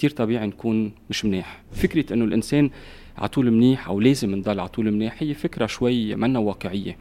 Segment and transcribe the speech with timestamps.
[0.00, 1.60] كتير طبيعي نكون مش منيح.
[1.72, 2.70] فكرة إنه الإنسان
[3.18, 6.96] على طول منيح أو لازم نضل على طول منيح هي فكرة شوي منا واقعية.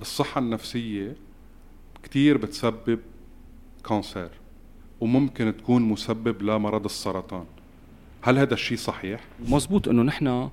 [0.00, 1.16] الصحة النفسية
[2.02, 2.98] كتير بتسبب
[3.88, 4.28] cancer
[5.00, 7.44] وممكن تكون مسبب لمرض السرطان.
[8.22, 10.48] هل هذا الشيء صحيح؟ مزبوط إنه نحن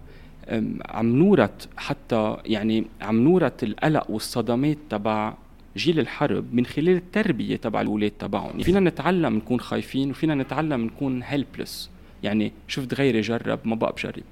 [0.86, 5.34] عم نورت حتى يعني عم نورت القلق والصدمات تبع
[5.80, 8.50] جيل الحرب من خلال التربية تبع الاولاد تبعهم.
[8.50, 11.90] يعني فينا نتعلم نكون خايفين وفينا نتعلم نكون helpless
[12.24, 14.24] يعني شفت غيري جرب ما بقى بجرب.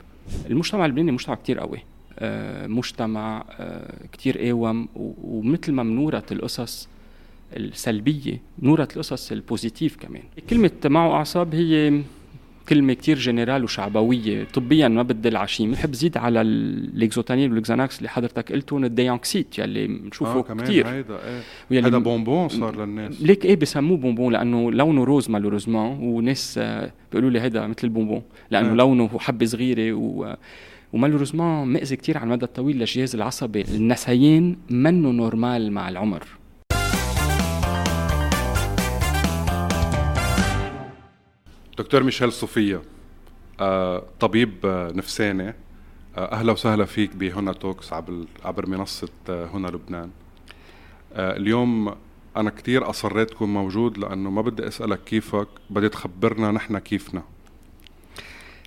[0.49, 1.79] المجتمع اللبناني مجتمع كتير قوي.
[2.19, 4.88] آه، مجتمع آه، كتير قاوم.
[5.23, 6.88] ومثل ما منورت القصص
[7.57, 10.23] السلبية نورت القصص ال positive كمان.
[10.49, 12.02] كلمة معه اعصاب هي
[12.70, 14.44] كلمة كتير جنرال وشعبوية.
[14.44, 18.85] طبيا ما بتدل على شيء بنحب زيد على ال Lexotanil وال Xanax اللي حضرتك قلتهم
[18.85, 21.20] ال Deanxit يلي بنشوفه آه كثير هيدا
[21.72, 21.85] إيه.
[21.85, 23.22] هذا بونبون صار للناس.
[23.22, 28.22] ليك إيه بسموه بونبون؟ لأنه لونه rose malheureusement وناس آه، بيقولوا لي هيدا مثل البونبون.
[28.52, 28.75] لأنه آه.
[28.75, 30.36] لونه حبة صغيرة و
[30.93, 33.61] و malheureusement مأذي كثير على المدى الطويل للجهاز العصبي.
[33.61, 36.23] النسيان منه normal مع العمر.
[41.78, 42.81] دكتور ميشيل صوفيا
[43.59, 45.53] آه، طبيب آه، نفساني.
[46.17, 50.09] آه، أهلا وسهلا فيك بهنا Talks عبر عبر منصة هنا لبنان.
[51.11, 51.95] اليوم
[52.38, 57.23] أنا كثير أصريت تكون موجود لأنه ما بدي أسألك كيفك بدي تخبرنا نحن كيفنا.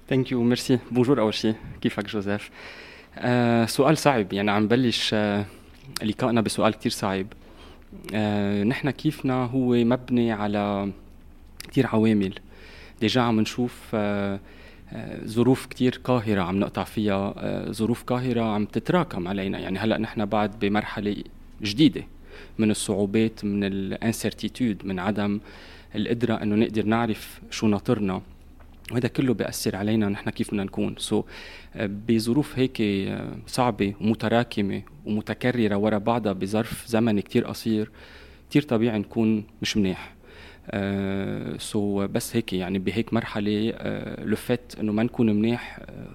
[0.08, 2.50] thank you merci bonjour أول شيء كيفك جوزيف؟
[3.18, 5.46] آه سؤال صعب يعني عم بلش آه
[6.02, 7.26] لقائنا بسؤال كثير صعب.
[8.14, 10.92] آه نحن كيفنا هو مبني على
[11.70, 12.34] كثير عوامل.
[13.00, 14.40] déjà عم نشوف آه،
[14.92, 19.58] آه، ظروف كتير قاهرة عم نقطع فيها آه، ظروف قاهرة عم تتراكم علينا.
[19.58, 21.16] يعني هلأ نحن بعد بمرحلة
[21.62, 22.04] جديدة
[22.58, 25.40] من الصعوبات من ال incertitude من عدم
[25.94, 28.22] القدرة إنه نقدر نعرف شو ناطرنا.
[28.92, 30.94] وهذا كله بيأثر علينا نحن كيف بدنا نكون.
[30.98, 31.24] so, so,
[31.80, 32.82] بظروف هيك
[33.46, 37.90] صعبة ومتراكمة ومتكررة ورا بعضها بظرف زمن كتير قصير
[38.50, 40.19] كتير طبيعي نكون مش منيح.
[41.58, 43.74] so آه، بس هيك يعني بهيك مرحلة
[44.18, 46.06] لو فات إنه ما نكون منيح آه،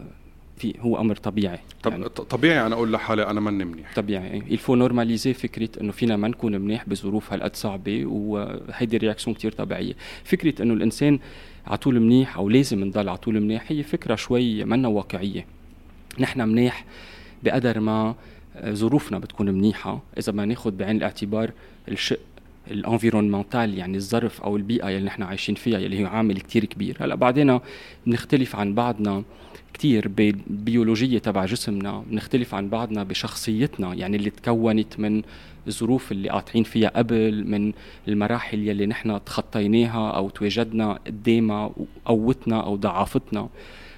[0.57, 1.59] في هو أمر طبيعي.
[1.83, 3.93] طب يعني طبيعي أنا أقول لحالي أنا ماني منيح.
[3.95, 4.37] طبيعي.
[4.37, 9.51] Il faut normaliser فكرة إنه فينا ما نكون منيح بظروف هالقد صعبة وهيدي réaction كثير
[9.51, 9.93] طبيعية.
[10.23, 11.19] فكرة إنه الإنسان
[11.67, 15.45] على طول منيح أو لازم نضل على طول منيح هي فكرة شوي منا واقعية.
[16.19, 16.85] نحن منيح
[17.43, 18.15] بقدر ما
[18.55, 20.01] آه، ظروفنا بتكون منيحة.
[20.17, 21.51] إذا ما ناخذ بعين الاعتبار
[21.87, 22.19] الشق
[22.71, 26.97] الانفيرونمنتال يعني الظرف أو البيئة اللي نحن عايشين فيها اللي هي عامل كتير كبير.
[26.99, 27.59] هلأ بعدين
[28.05, 29.23] بنختلف عن بعضنا
[29.73, 35.21] كتير بالبيولوجية تبع جسمنا بنختلف عن بعضنا بشخصيتنا يعني اللي تكونت من
[35.67, 37.73] الظروف اللي قاطعين فيها قبل من
[38.07, 41.71] المراحل يلي نحن تخطيناها أو تواجدنا قدامها
[42.05, 43.49] وقوتنا أو ضعافتنا.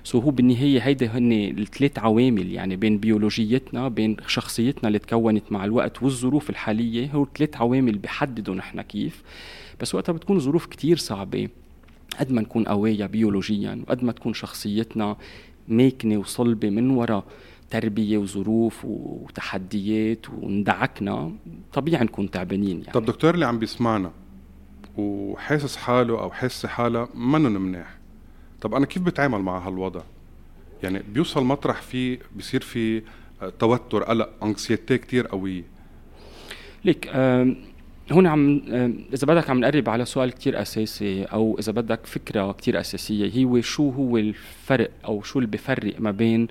[0.08, 5.66] سو هو بالنهاية هيدي هن الثلاث عوامل يعني بين بيولوجيتنا بين شخصيتنا اللي تكونت مع
[5.66, 7.12] الوقت والظروف الحالية.
[7.12, 9.24] هو ثلاث عوامل بيحددوا نحن كيف.
[9.82, 11.50] بس وقتها بتكون ظروف كتير صعبة.
[12.20, 15.18] قد ما نكون قوية بيولوجيا وقد ما تكون شخصيتنا
[15.68, 17.24] ماكنة وصلبة من وراء
[17.70, 21.32] تربية وظروف وتحديات وندعكنا
[21.74, 22.92] طبيعي نكون تعبانين يعني.
[22.94, 24.12] طب دكتور اللي عم بيسمعنا
[24.98, 27.97] وحاسس حاله أو حاسة حالها منن منيح؟
[28.62, 30.02] طب أنا كيف بتعامل مع هالوضع؟
[30.84, 33.02] يعني بيوصل مطرح فيه بصير في
[33.42, 35.64] آه، توتر قلق انكسيتي كتير قويه
[36.86, 37.08] ليك
[38.12, 38.62] هون عم
[39.14, 43.62] إذا بدك عم نقرب على سؤال كتير أساسي أو إذا بدك فكرة كتير أساسية هو
[43.62, 46.48] شو هو الفرق أو شو اللي بفرق ما بين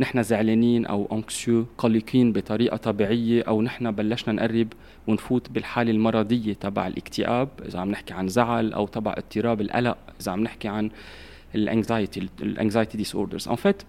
[0.00, 4.68] نحن زعلانين أو anxieux قلقين بطريقة طبيعية أو نحن بلشنا نقرب
[5.06, 10.32] ونفوت بالحالة المرضية تبع الاكتئاب إذا عم نحكي عن زعل أو تبع اضطراب القلق إذا
[10.32, 10.90] عم نحكي عن
[11.54, 13.82] ال anxiety ال anxiety disorders en fait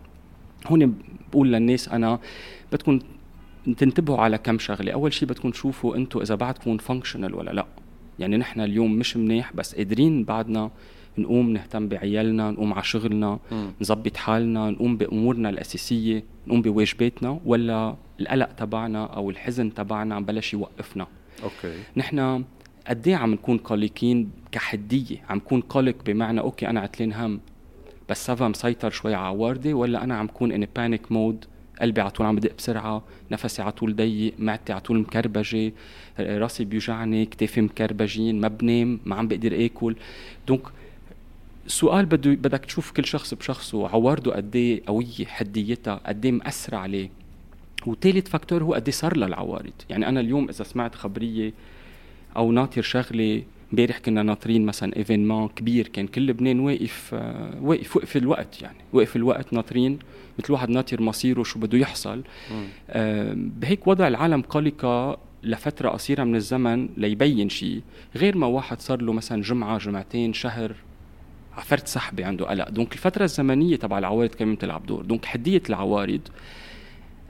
[0.68, 0.96] هون
[1.32, 2.20] بقول للناس أنا
[2.72, 3.00] بدكم
[3.78, 4.92] تنتبهوا على كم شغلة.
[4.92, 7.66] أول شيء بدكم تشوفوا أنتم إذا بعدكم functional ولا لا.
[8.20, 10.72] يعني نحن اليوم مش منيح بس قادرين بعدنا
[11.18, 13.40] نقوم نهتم بعيالنا نقوم على شغلنا
[13.82, 20.54] نظبط حالنا نقوم بأمورنا الأساسية نقوم بواجباتنا ولا القلق تبعنا أو الحزن تبعنا عم بلش
[20.54, 21.08] يوقفنا.
[21.44, 21.78] أوكي.
[21.98, 22.44] نحن
[22.88, 27.40] قد إيه عم نكون قلقين كحدية؟ عم نكون قلق بمعنى أوكي أنا عتلان هم.
[28.12, 31.46] بس ça va مسيطر شوي على عوارضي ولا أنا عم كون in panic mode
[31.82, 35.72] قلبي على طول عم بدق بسرعة نفسي على طول ضيق معدتي على طول مكربجة
[36.20, 39.96] راسي بيوجعني كتافي مكربجين ما بنام ما عم بقدر آكل.
[40.48, 40.62] donc
[41.66, 46.78] السؤال بده بدك تشوف كل شخص بشخصه عوارضه قد إيه قوية حديتها قد إيه مأثرة
[46.78, 47.10] عليه.
[47.86, 49.74] وثالث factor هو قد إيه صار له العوارض.
[49.90, 51.54] يعني أنا اليوم إذا سمعت خبرية
[52.38, 57.98] أو ناطر شغلة امبارح كنا ناطرين مثلا événement كبير كان كل لبنان واقف آه، واقف
[57.98, 60.00] وقف الوقت يعني وقف الوقت ناطرين
[60.40, 62.22] مثل واحد ناطر مصيره شو بده يحصل.
[62.90, 67.82] آه، بهيك وضع العالم قلقة لفترة قصيرة من الزمن ليبين شيء.
[68.16, 70.76] غير ما واحد صار له مثلا جمعة جمعتين شهر
[71.58, 72.70] عفرت سحبة عنده قلق.
[72.70, 76.22] donc الفترة الزمنية تبع العوارض كمان بتلعب دور؟ donc حدية العوارض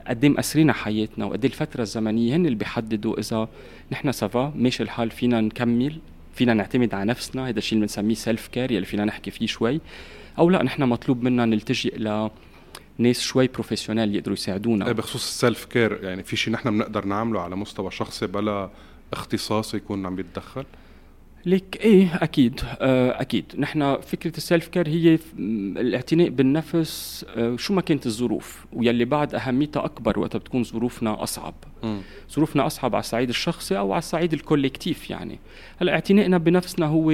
[0.06, 3.48] قد إيه مأثرين حياتنا وقد الفترة الزمنية هن اللي بيحددوا إذا
[3.92, 5.98] نحن ça va ماشي الحال فينا نكمل.
[6.34, 9.80] فينا نعتمد على نفسنا هذا الشيء اللي بنسميه self-care يلي فينا نحكي فيه شوي.
[10.38, 12.30] أو لا نحن مطلوب منا نلتجئ ل
[12.98, 14.86] ناس شوي professional يقدروا يساعدونا.
[14.86, 18.70] إيه، بخصوص ال self-care يعني في شيء نحن بنقدر نعمله على مستوى شخصي بلا
[19.12, 20.64] اختصاص يكون عم يتدخل؟
[21.46, 23.44] ليك إيه أكيد آه أكيد.
[23.58, 29.84] نحن فكرة ال self-care هي الاعتناء بالنفس آه شو ما كانت الظروف ويلي بعد أهميتها
[29.84, 31.54] أكبر وقت بتكون ظروفنا أصعب.
[32.32, 35.38] ظروفنا أصعب على الصعيد الشخصي أو على الصعيد ال collective يعني.
[35.80, 37.10] هلا اعتنائنا بنفسنا هو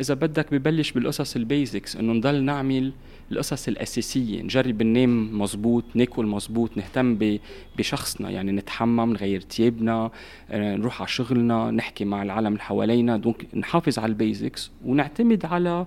[0.00, 2.92] إذا بدك ببلش بالقصص ال basics إنه نضل نعمل
[3.32, 7.38] القصص الأساسية نجرب ننام مزبوط ناكل مزبوط نهتم
[7.78, 10.10] بشخصنا يعني نتحمم نغير تيابنا
[10.50, 15.46] آه، نروح على شغلنا نحكي مع العالم اللي حوالينا donc نحافظ على ال basics ونعتمد
[15.46, 15.86] على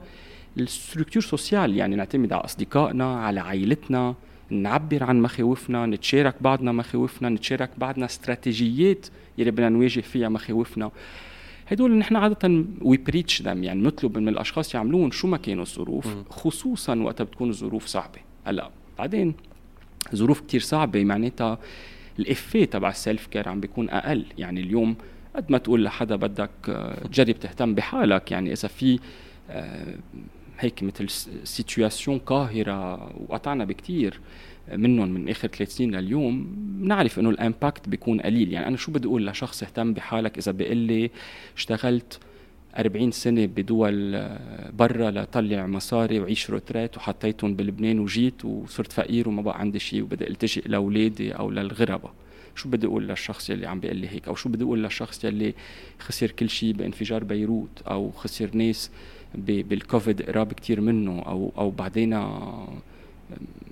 [0.58, 4.16] ال structure sociale يعني نعتمد على أصدقائنا على عائلتنا.
[4.54, 9.08] نعبر عن مخاوفنا نتشارك بعضنا مخاوفنا نتشارك بعضنا استراتيجيات
[9.38, 10.92] يلي بدنا نواجه فيها مخاوفنا.
[11.68, 16.08] هدول نحن عادة we preach them يعني نطلب من الأشخاص يعملون شو ما كانوا الظروف
[16.30, 18.20] خصوصا وقت بتكون الظروف صعبة.
[18.46, 19.34] هلأ بعدين
[20.16, 21.60] ظروف كتير صعبة معناتها
[22.20, 24.26] ال effet تبع ال self-care عم بيكون أقل.
[24.38, 24.96] يعني اليوم
[25.36, 29.00] قد ما تقول لحدا بدك آه، تجرب تهتم بحالك يعني إذا في
[29.50, 29.96] آه،
[30.64, 31.10] هيك مثل
[31.44, 34.20] situation قاهرة وقطعنا بكتير
[34.74, 38.54] منهم من آخر ثلاث سنين لليوم بنعرف إنه ال impact بيكون قليل.
[38.54, 41.12] يعني أنا شو بدي أقول لشخص اهتم بحالك إذا بيقول لي
[41.58, 42.20] اشتغلت
[42.80, 49.42] 40 سنة بدول آه، برا لطلع مصاري وعيش retraite وحطيتهم بلبنان وجيت وصرت فقير وما
[49.42, 52.14] بقى عندي شيء وبدي التجئ لأولادي أو للغرباء
[52.56, 55.54] شو بدي أقول للشخص يلي عم بيقول لي هيك؟ أو شو بدي أقول للشخص يلي
[56.00, 58.92] خسر كل شيء بانفجار بيروت أو خسر ناس
[59.36, 62.14] بالكوفيد قراب كتير منه أو أو بعدين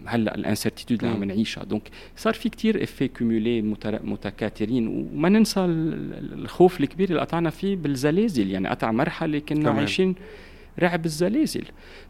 [0.05, 1.63] هلأ ال incertitude اللي عم نعيشها.
[1.63, 3.61] donc صار في كتير effets cumulés
[4.03, 8.51] متكاثرين وما ننسى الخوف الكبير اللي قطعنا فيه بالزلازل.
[8.51, 9.77] يعني قطع مرحلة كنا تمام.
[9.77, 10.15] عايشين
[10.79, 11.63] رعب الزلازل.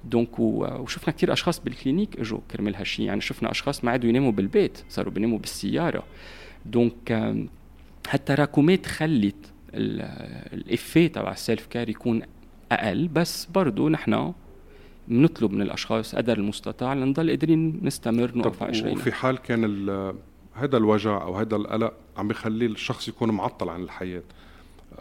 [0.03, 4.31] donc وشفنا كثير أشخاص بال clinique إجوا كرمال هالشيء يعني شفنا أشخاص ما عادوا يناموا
[4.31, 6.03] بالبيت صاروا بيناموا بالسيارة.
[6.65, 7.35] donc
[8.09, 9.35] هالتراكمات خلت
[9.73, 12.21] ال effet تبع ال self-care يكون
[12.71, 14.33] أقل بس برضه نحن
[15.07, 19.63] بنطلب من الأشخاص قدر المستطاع لنضل قادرين نستمر نوقف على وفي حال كان
[20.53, 24.23] هذا الوجع أو هذا القلق عم بخلي الشخص يكون معطل عن الحياة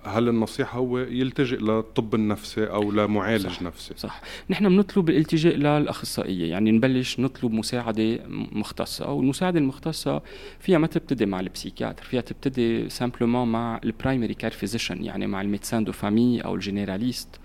[0.05, 4.21] هل النصيحة هو يلتجئ للطب النفسي أو لمعالج صح نفسي؟ صح.
[4.51, 10.23] نحن بنطلب الالتجاء للأخصائية يعني نبلش نطلب مساعدة مختصة والمساعدة المختصة
[10.61, 15.27] فيها ما تبتدي مع ال psychiatre فيها تبتدي simplement مع ال primary care physician يعني
[15.27, 17.40] مع ال médecin de famille أو ال généraliste.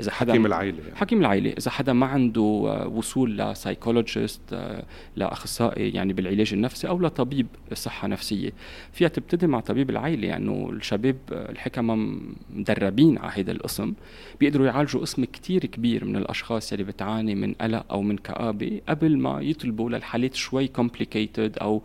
[0.00, 0.96] إذا حدا حكيم العائله يعني.
[0.96, 4.82] حكيم العائله إذا حدا ما عنده آه، وصول ل psychologist آه،
[5.16, 8.52] لاخصائي يعني بالعلاج النفسي أو لطبيب صحة نفسية.
[8.92, 12.18] فيها تبتدي مع طبيب العائله يعني انه الشباب آه، الحكمة
[12.54, 13.92] مدربين على هذا القسم.
[14.40, 19.18] بيقدروا يعالجوا قسم كتير كبير من الأشخاص اللي بتعاني من قلق أو من كآبة قبل
[19.18, 21.82] ما يطلبوا للحالات شوي complicated أو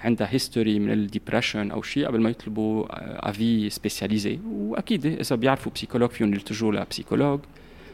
[0.00, 2.86] عندها history من ال depression أو شيء قبل ما يطلبوا
[3.30, 7.40] avis spécialisé وأكيد إذا بيعرفوا psychologue فيهم يلتجوا ل psychologue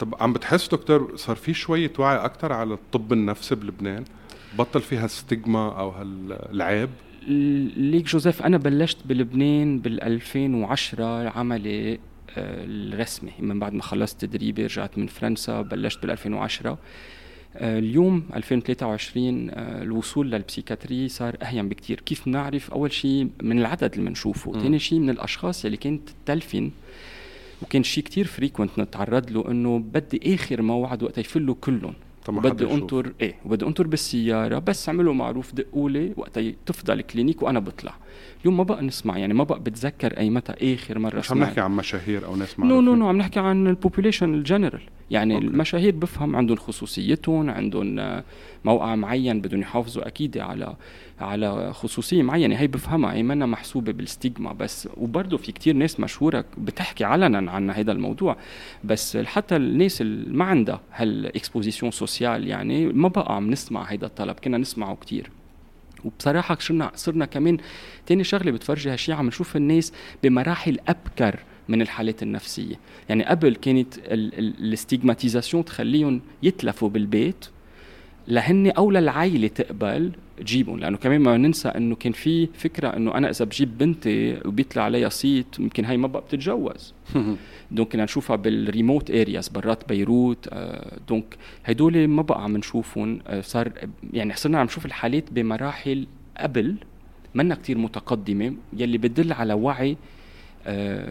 [0.00, 4.04] طب عم بتحس دكتور صار في شوية وعي أكثر على الطب النفسي بلبنان؟
[4.58, 6.90] بطل في هال stigma أو هالعيب
[7.76, 13.32] ليك جوزيف أنا بلشت بلبنان بال 2010 عملي آه، الرسمي.
[13.38, 16.78] من بعد ما خلصت تدريبي رجعت من فرنسا بلشت بال 2010 آه،
[17.60, 22.00] اليوم 2023 آه، الوصول لل psychiatrie صار أهين بكتير.
[22.00, 26.70] كيف بنعرف أول شيء من العدد اللي بنشوفه ثاني شيء من الأشخاص اللي كانت تلفن
[27.62, 31.94] وكان شيء كتير fréquent نتعرض له إنه بدي آخر موعد وقت يفلوا كلهم.
[32.28, 37.42] بدي أنطر إيه وبدي أنطر بالسيارة بس اعملوا معروف دقوا لي وقت تفضى ال clinique
[37.42, 37.94] وأنا بطلع.
[38.46, 41.60] اليوم ما بقى نسمع يعني ما بقى بتذكر أي متى آخر مرة مش عم نحكي
[41.60, 44.80] عن مشاهير أو ناس no no no عم نحكي عن ال population générale
[45.10, 45.46] يعني okay.
[45.46, 48.22] المشاهير بفهم عندهم خصوصيتهم عندهم
[48.64, 50.76] موقع معين بدهم يحافظوا أكيد على
[51.20, 52.56] على خصوصية معينة.
[52.56, 54.88] هي بفهمها هي منا محسوبة بال stigma بس.
[54.96, 58.36] وبرضه في كتير ناس مشهورة بتحكي علنا عن هذا الموضوع.
[58.84, 64.06] بس حتى الناس اللي ما عندها هال exposition sociale يعني ما بقى عم نسمع هذا
[64.06, 64.36] الطلب.
[64.44, 65.30] كنا نسمعه كتير.
[66.04, 67.58] وبصراحة صرنا صرنا كمان
[68.06, 71.38] تاني شغلة بتفرجي هالشيء عم نشوف الناس بمراحل أبكر
[71.68, 72.74] من الحالات النفسية.
[73.08, 77.46] يعني قبل كانت ال stigmatisation تخليهم يتلفوا بالبيت
[78.28, 83.30] لهن أو للعائله تقبل تجيبهم لأنه كمان ما ننسى إنه كان في فكرة إنه أنا
[83.30, 86.94] إذا بجيب بنتي وبيطلع عليها صيت يمكن هي ما بقى بتتجوز.
[87.70, 93.18] donc كنا نشوفها بال remote areas برات بيروت آه donc هدول ما بقى عم نشوفهم
[93.26, 93.72] آه صار
[94.12, 96.06] يعني صرنا عم نشوف الحالات بمراحل
[96.38, 96.76] قبل
[97.34, 99.96] منا كتير متقدمة يلي بدل على وعي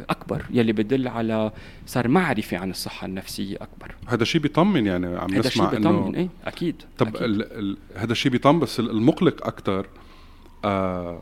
[0.09, 1.51] أكبر يلي بدل على
[1.85, 3.95] صار معرفة عن الصحة النفسية أكبر.
[4.07, 7.21] هذا شيء بيطمن يعني عم هذا نسمع بيطمن إيه أكيد طب أكيد.
[7.23, 7.59] ال...
[7.59, 7.77] ال...
[7.95, 9.87] هذا الشيء بيطمن بس المقلق أكثر
[10.65, 11.21] آه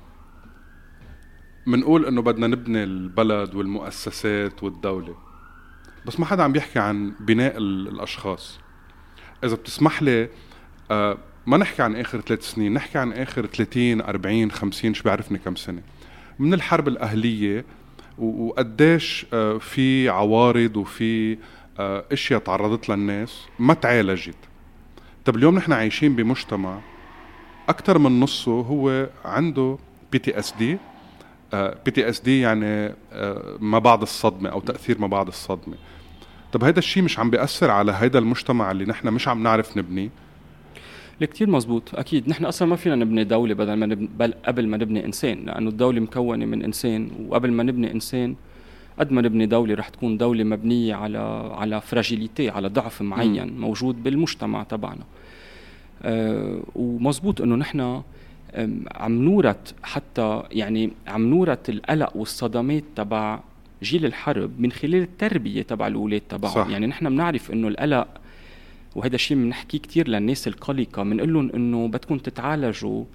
[1.66, 5.16] منقول إنه بدنا نبني البلد والمؤسسات والدولة.
[6.06, 8.60] بس ما حدا عم بيحكي عن بناء الأشخاص.
[9.44, 10.30] إذا بتسمح لي
[10.92, 15.38] آه ما نحكي عن آخر ثلاث سنين نحكي عن آخر 30 40 50 شو بيعرفني
[15.38, 15.82] كم سنة.
[16.40, 17.66] من الحرب الأهلية
[18.18, 21.38] وقديش آه، في عوارض وفي
[21.80, 24.36] آه، أشياء تعرضت لها الناس ما تعالجت.
[25.26, 26.80] طب اليوم نحن عايشين بمجتمع
[27.70, 29.78] أكثر من نصه هو عنده
[30.12, 30.78] بي تي اس دي
[31.54, 35.76] بي تي اس دي يعني آه، ما بعد الصدمة أو تأثير ما بعد الصدمة.
[36.52, 40.10] طب هذا الشيء مش عم بيأثر على هذا المجتمع اللي نحن مش عم نعرف نبنيه.
[41.26, 42.30] كثير مزبوط أكيد.
[42.30, 45.70] نحن أصلا ما فينا نبني دولة بدل ما نبني بل قبل ما نبني إنسان لأنه
[45.70, 48.36] الدولة مكونة من إنسان وقبل ما نبني إنسان
[49.00, 51.18] قد ما نبني دولة رح تكون دولة مبنية على
[51.54, 53.60] على فراجيليتي على ضعف معين.
[53.60, 55.04] موجود بالمجتمع تبعنا.
[56.04, 58.02] أه ومزبوط إنه نحن
[58.96, 63.40] عم نورت حتى يعني عم نورت القلق والصدمات تبع
[63.84, 66.72] جيل الحرب من خلال التربية تبع الأولاد تبعهم.
[66.72, 68.08] يعني نحن بنعرف إنه القلق
[68.96, 73.06] وهذا الشيء بنحكيه كثير للناس القلقة بنقول لهم إنه بدكم تتعالجوا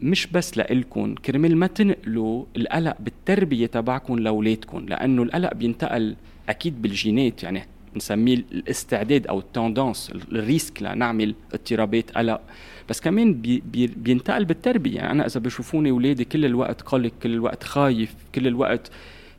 [0.00, 6.16] مش بس لإلكم كرمال ما تنقلوا القلق بالتربية تبعكم لأولادكم لأنه القلق بينتقل
[6.48, 7.62] أكيد بالجينات يعني
[7.96, 12.40] نسميه الاستعداد أو ال tendance ال risque لنعمل اضطرابات قلق.
[12.88, 17.32] بس كمان بي بي بينتقل بالتربية يعني أنا إذا بشوفوني أولادي كل الوقت قلق كل
[17.32, 18.90] الوقت خايف كل الوقت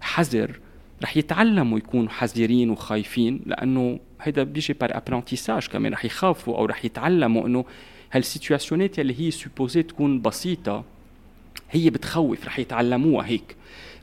[0.01, 0.59] حذر
[1.03, 6.85] رح يتعلموا يكونوا حذرين وخايفين لأنه هيدا بيجي par apprentissage كمان رح يخافوا أو رح
[6.85, 7.65] يتعلموا إنه
[8.12, 10.83] هال situation ات اللي هي supposé تكون بسيطة
[11.71, 13.55] هي بتخوف رح يتعلموها هيك.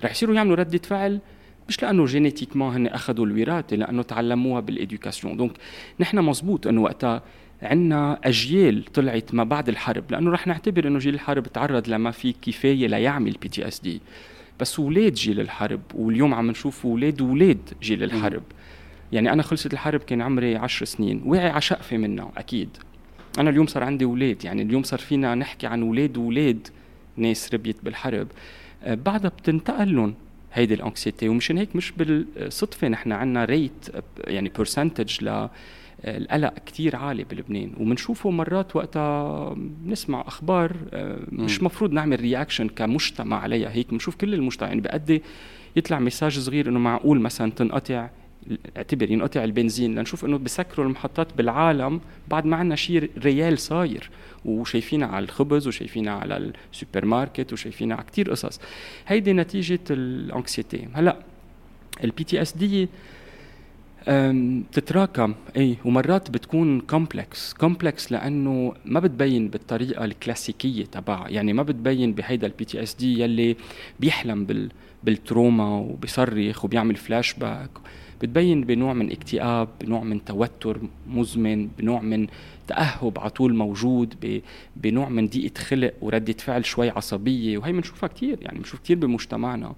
[0.04, 1.20] رح يصيروا يعملوا ردة فعل
[1.68, 5.52] مش لأنه génétiquement هن اخذوا الوراثة لأنه تعلموها بال éducation donc
[6.00, 7.22] نحن مزبوط إنه وقتها
[7.62, 12.34] عندنا أجيال طلعت ما بعد الحرب لأنه رح نعتبر إنه جيل الحرب تعرض لما في
[12.42, 14.00] كفاية ليعمل PTSD
[14.60, 18.42] بس أولاد جيل الحرب واليوم عم نشوف أولاد أولاد جيل الحرب.
[19.12, 22.68] يعني أنا خلصت الحرب كان عمري عشر سنين وعي على شقفه منها أكيد.
[23.38, 26.68] أنا اليوم صار عندي أولاد يعني اليوم صار فينا نحكي عن أولاد واولاد
[27.16, 28.28] ناس ربيت بالحرب.
[28.84, 30.14] آه، بعدها بتنتقل لهم
[30.52, 33.86] هيدي الأنكسيتي ومشان هيك مش بالصدفة نحن عندنا ريت
[34.24, 35.48] يعني برسنتج ل
[36.04, 37.72] القلق كتير عالي بلبنان.
[37.80, 39.56] وبنشوفه مرات وقتها
[39.86, 43.90] نسمع أخبار آه، مش مفروض نعمل reaction كمجتمع عليها هيك.
[43.90, 45.22] بنشوف كل المجتمع يعني بأدي
[45.76, 48.08] يطلع message صغير إنه معقول مثلا تنقطع
[48.76, 49.98] اعتبر ينقطع البنزين.
[49.98, 54.10] لنشوف إنه بسكروا المحطات بالعالم بعد ما عندنا شيء real صاير.
[54.44, 58.60] وشايفينها على الخبز وشايفينها على السوبر ماركت وشايفينها على كثير قصص.
[59.06, 60.88] هيدي نتيجة ال anxiety.
[60.92, 61.16] هلأ
[62.04, 62.88] ال PTSD
[64.72, 65.34] تتراكم.
[65.56, 71.28] إي ومرات بتكون complex complex لأنه ما بتبين بالطريقة الكلاسيكية تبعها.
[71.28, 73.56] يعني ما بتبين بهيدا ال PTSD يلي
[74.00, 74.70] بيحلم بال
[75.04, 77.70] بال trauma وبيصرخ وبيعمل فلاش باك
[78.22, 82.26] بتبين بنوع من اكتئاب بنوع من توتر مزمن بنوع من
[82.66, 84.40] تأهب على طول موجود
[84.76, 87.58] بنوع من ضيقة خلق وردة فعل شوي عصبية.
[87.58, 89.74] وهي بنشوفها كثير يعني بنشوف كثير بمجتمعنا.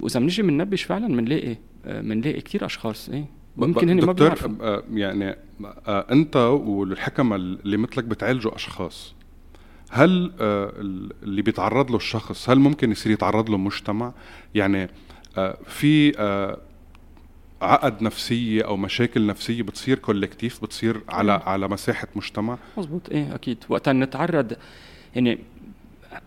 [0.00, 3.24] وإذا بنجي بننبش فعلا بنلاقي بنلاقي كثير أشخاص إيه.
[3.56, 4.80] ممكن هن ما بيعرفوا.
[4.92, 5.36] يعني
[5.86, 9.14] أنت والحكمة اللي مثلك بتعالجوا أشخاص
[9.90, 10.32] هل
[11.22, 14.12] اللي بيتعرض له الشخص هل ممكن يصير يتعرض له مجتمع؟
[14.54, 14.88] يعني
[15.66, 16.12] في
[17.62, 23.58] عقد نفسية أو مشاكل نفسية بتصير collectif بتصير على على مساحة مجتمع؟ مزبوط إيه أكيد.
[23.68, 24.52] وقت نتعرض
[25.14, 25.38] يعني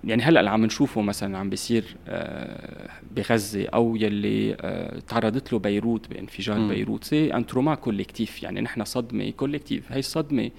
[0.03, 5.59] يعني هلأ اللي عم نشوفه مثلا عم بيصير آه، بغزة أو يلي آه، تعرضت له
[5.59, 6.67] بيروت بانفجار م.
[6.67, 7.03] بيروت.
[7.03, 10.51] c'est un trauma collectif يعني نحن صدمة collectif هي الصدمة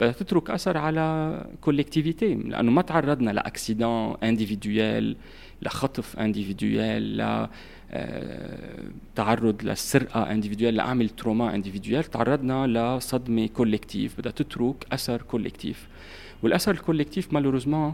[0.00, 5.16] بدها تترك أثر على collectivité لأنه ما تعرضنا ل accident individuel
[5.62, 7.48] لخطف individuel ل
[7.90, 8.82] آه،
[9.14, 15.88] تعرض للسرقه individuel لأعمل trauma individuel تعرضنا لصدمة collectif بدها تترك أثر collectif
[16.42, 17.92] والأثر ال collectif malheureusement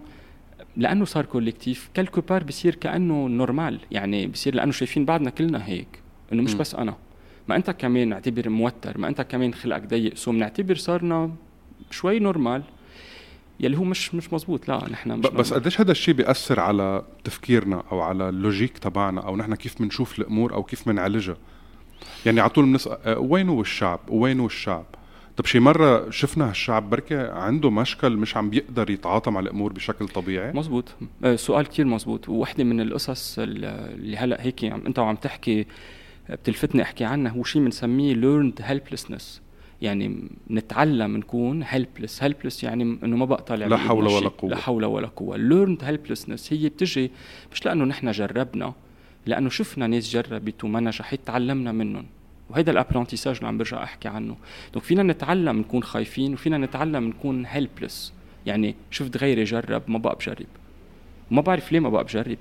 [0.77, 5.89] لأنه صار collectif quelque part بصير كأنه normal يعني بصير لأنه شايفين بعضنا كلنا هيك
[6.33, 6.59] إنه مش م.
[6.59, 6.95] بس أنا.
[7.49, 10.15] ما أنت كمان اعتبر موتر ما أنت كمان خلقك ضيق.
[10.17, 11.31] so بنعتبر صارنا
[11.91, 12.63] شوي normal
[13.61, 15.53] يلي هو مش مش مزبوط لا نحن مش بس.
[15.53, 20.19] قديش هذا الشيء بيأثر على تفكيرنا أو على ال logique تبعنا أو نحن كيف بنشوف
[20.19, 21.37] الأمور أو كيف بنعالجها؟
[22.27, 24.85] يعني على طول بنسأل آه، وين هو الشعب؟ وين هو الشعب؟
[25.37, 30.09] طب شي مرة شفنا هالشعب بركي عنده مشكل مش عم بيقدر يتعاطى مع الأمور بشكل
[30.09, 30.95] طبيعي؟ مزبوط.
[31.25, 32.29] آه، سؤال كتير مزبوط.
[32.29, 35.67] ووحدة من القصص ال- اللي هلأ هيك عم أنت وعم تحكي
[36.31, 39.23] بتلفتني أحكي عنها هو شيء بنسميه learned helplessness.
[39.83, 42.21] يعني نتعلم نكون helpless.
[42.23, 44.29] Helpless يعني إنه ما بقى طالع لا حول ولا.
[44.29, 44.51] قوة.
[44.51, 45.37] لا حول ولا قوة.
[45.37, 47.11] Learned helplessness هي بتجي
[47.53, 48.73] مش لأنه نحن جربنا
[49.27, 52.07] لأنه شفنا ناس جربت وما نجحت تعلمنا منهم.
[52.51, 54.37] وهذا ال apprentissage اللي عم برجع أحكي عنه.
[54.73, 58.13] donc فينا نتعلم نكون خايفين وفينا نتعلم نكون helpless
[58.47, 60.47] يعني شفت غيري جرب ما بقى بجرب.
[61.31, 62.39] وما بعرف ليه ما بقى بجرب.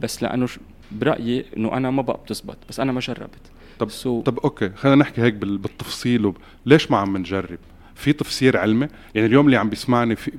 [0.00, 0.48] بس لأنه
[0.92, 3.50] برأيي إنه أنا ما بقى بتزبط بس أنا ما جربت.
[3.78, 6.26] طب so طب okay خلينا نحكي هيك بال- بالتفصيل.
[6.26, 6.36] وب...
[6.66, 7.58] ليش ما عم نجرب؟
[7.94, 10.32] في تفسير علمي؟ يعني اليوم اللي عم بيسمعني في...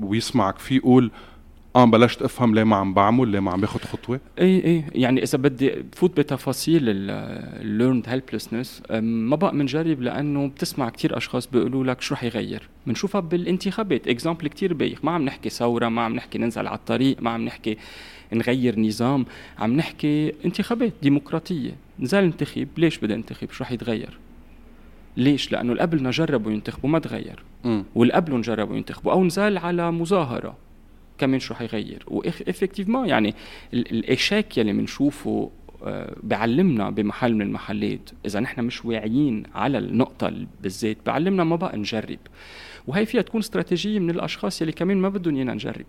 [0.00, 1.10] ويسمعك في يقول
[1.78, 4.84] آه بلشت أفهم ليه ما عم بعمل ليه ما عم باخذ خطوة؟ إي إي.
[4.94, 11.46] يعني إذا بدي فوت بتفاصيل ال learned helplessness ما بقى منجرب لأنه بتسمع كتير أشخاص
[11.46, 12.68] بيقولوا لك شو رح يغير.
[12.86, 14.08] بنشوفها بالانتخابات.
[14.08, 17.44] example كتير بايخ ما عم نحكي ثورة ما عم نحكي ننزل على الطريق ما عم
[17.44, 17.76] نحكي
[18.32, 19.26] نغير نظام.
[19.58, 21.72] عم نحكي انتخابات ديمقراطية.
[22.00, 24.18] نزل انتخب ليش بدي انتخب شو رح يتغير؟
[25.16, 27.42] ليش؟ لأنه اللي قبلنا جربوا ينتخبوا ما تغير.
[27.94, 30.67] واللي قبلهم جربوا ينتخبوا أو نزال على مظاهرة.
[31.18, 32.04] كمان شو حيغير.
[32.06, 33.34] وافكتيفمون يعني
[33.74, 35.50] ال- الإشاك يلي بنشوفه
[35.84, 38.10] آه، بعلمنا بمحل من المحلات.
[38.26, 42.18] إذا نحن مش واعيين على النقطة ال- بالذات بعلمنا ما بقى نجرب.
[42.86, 45.86] وهي فيها تكون استراتيجية من الأشخاص يلي كمان ما بدهم إيانا نجرب.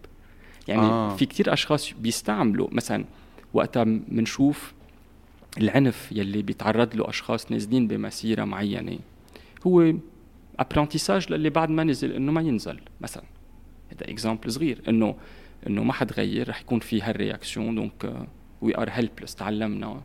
[0.68, 1.16] يعني آه.
[1.16, 3.06] في كتير أشخاص بيستعملوا مثلا
[3.54, 4.74] وقتها بنشوف
[5.58, 9.00] العنف يلي بيتعرض له أشخاص نازلين بمسيرة معينة.
[9.68, 9.94] هو
[10.60, 13.24] apprentissage للي بعد ما نزل إنه ما ينزل مثلا.
[13.92, 14.82] هذا example صغير.
[14.88, 15.16] إنه
[15.68, 17.76] إنه ما حد غير رح يكون في هالرياكسيون.
[17.76, 18.14] donc
[18.62, 20.02] we are helpless تعلمنا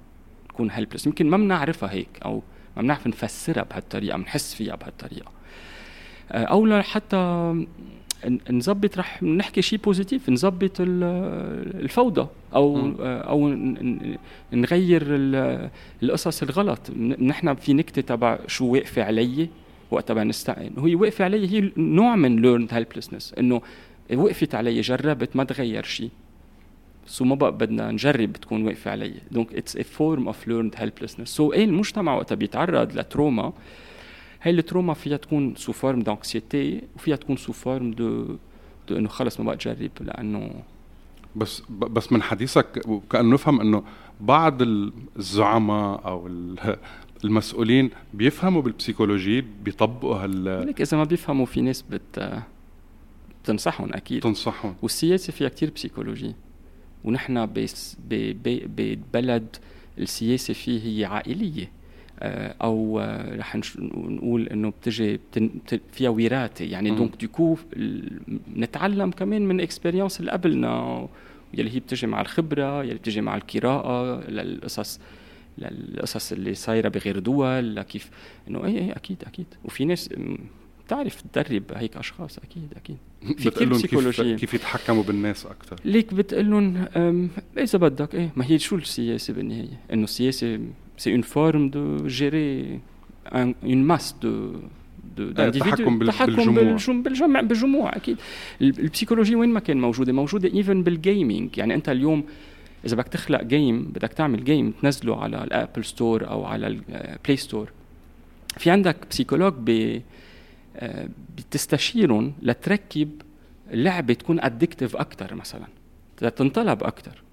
[0.50, 2.42] نكون helpless يمكن ما بنعرفها هيك أو
[2.76, 5.32] ما بنعرف نفسرها بهالطريقة بنحس فيها بهالطريقة.
[6.32, 7.54] آه، أو لحتى
[8.50, 11.04] نظبط رح نحكي شيء positive نظبط ال-
[11.82, 12.92] الفوضى أو.
[13.00, 13.48] آه، أو
[14.52, 15.70] نغير ال-
[16.02, 16.90] القصص الغلط.
[17.20, 19.48] نحن في نكتة تبع شو واقفة علي.
[19.90, 20.72] وقتها بدنا نستعين.
[20.76, 23.62] وهي واقفه علي هي نوع من learned helplessness إنه
[24.14, 26.10] وقفت علي جربت ما تغير شيء
[27.06, 29.14] so ما بقى بدنا نجرب تكون واقفة علي.
[29.30, 31.24] donc it's a form of learned helplessness.
[31.24, 33.52] so إيه المجتمع وقتها بيتعرض ل trauma.
[34.42, 38.36] هاي ال trauma فيها تكون sous forme d'anxiété وفيها تكون sous forme de
[38.88, 40.50] de إنه خلص ما بقى تجرب لأنه
[41.36, 43.82] بس بس من حديثك كأنه نفهم إنه
[44.20, 44.62] بعض
[45.16, 46.28] الزعماء أو
[47.24, 52.42] المسؤولين بيفهموا بال psychologie بيطبقوا هال لك إذا ما بيفهموا في ناس بت
[53.44, 54.22] بتنصحهم أكيد.
[54.22, 54.74] تنصحهم.
[54.82, 56.34] والسياسة فيها كتير psychologie.
[57.04, 59.56] ونحن بس ببلد
[59.98, 61.70] السياسة فيه هي عائلية.
[62.20, 65.20] آه، أو آه، رح نقول إنه بتجي
[65.92, 66.90] فيها وراثه يعني.
[66.90, 67.56] donc du coup
[68.56, 71.08] نتعلم كمان من experience اللي قبلنا.
[71.54, 75.00] يلي هي بتجي مع الخبرة يلي بتجي مع القراءة للقصص.
[75.58, 78.10] للقصص اللي صايرة بغير دول لكيف
[78.48, 79.46] إنه إيه إيه أكيد أكيد.
[79.64, 80.10] وفي ناس
[80.86, 82.96] بتعرف تدرب هيك أشخاص أكيد أكيد.
[83.38, 86.86] في بتقول لهم كيف يتحكموا بالناس أكثر ليك بتقول لهم
[87.58, 90.60] إذا بدك إيه ما هي شو السياسة بالنهاية؟ إنه السياسة
[90.96, 92.80] c'est une forme de gérer
[93.32, 94.52] une masse de
[95.16, 96.54] تحكم بالجموع.
[96.62, 98.16] بالجم- بالجمع بالجموع أكيد.
[98.62, 102.24] ال- ال psychologie وين ما كان موجودة؟ موجودة even بال gaming يعني أنت اليوم
[102.86, 106.80] إذا بدك تخلق game بدك تعمل game تنزله على ال Apple Store أو على ال
[106.80, 107.72] Play Store
[108.58, 110.00] في عندك psychologue ب
[110.76, 113.10] آه، بتستشيرهم لتركب
[113.70, 115.66] لعبة تكون addictive أكثر مثلا
[116.36, 117.24] تنطلب أكثر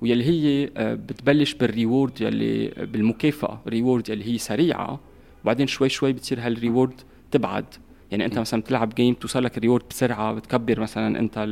[0.00, 5.00] ويلي هي آه، بتبلش بال reward يلي بالمكافأة reward يلي هي سريعة.
[5.42, 6.94] وبعدين شوي شوي بتصير هال reward
[7.30, 7.64] تبعد.
[8.10, 11.48] يعني أنت مثلا بتلعب game توصل لك reward بسرعة بتكبر مثلا أنت.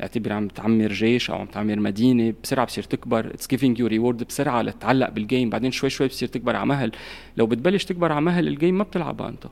[0.00, 3.26] اعتبر عم تعمر جيش أو عم تعمر مدينة بسرعة بصير تكبر.
[3.26, 6.92] it's giving you reward بسرعة لتتعلق بال game بعدين شوي شوي بصير تكبر على مهل.
[7.36, 9.46] لو بتبلش تكبر على مهل ال game ما بتلعبها انت.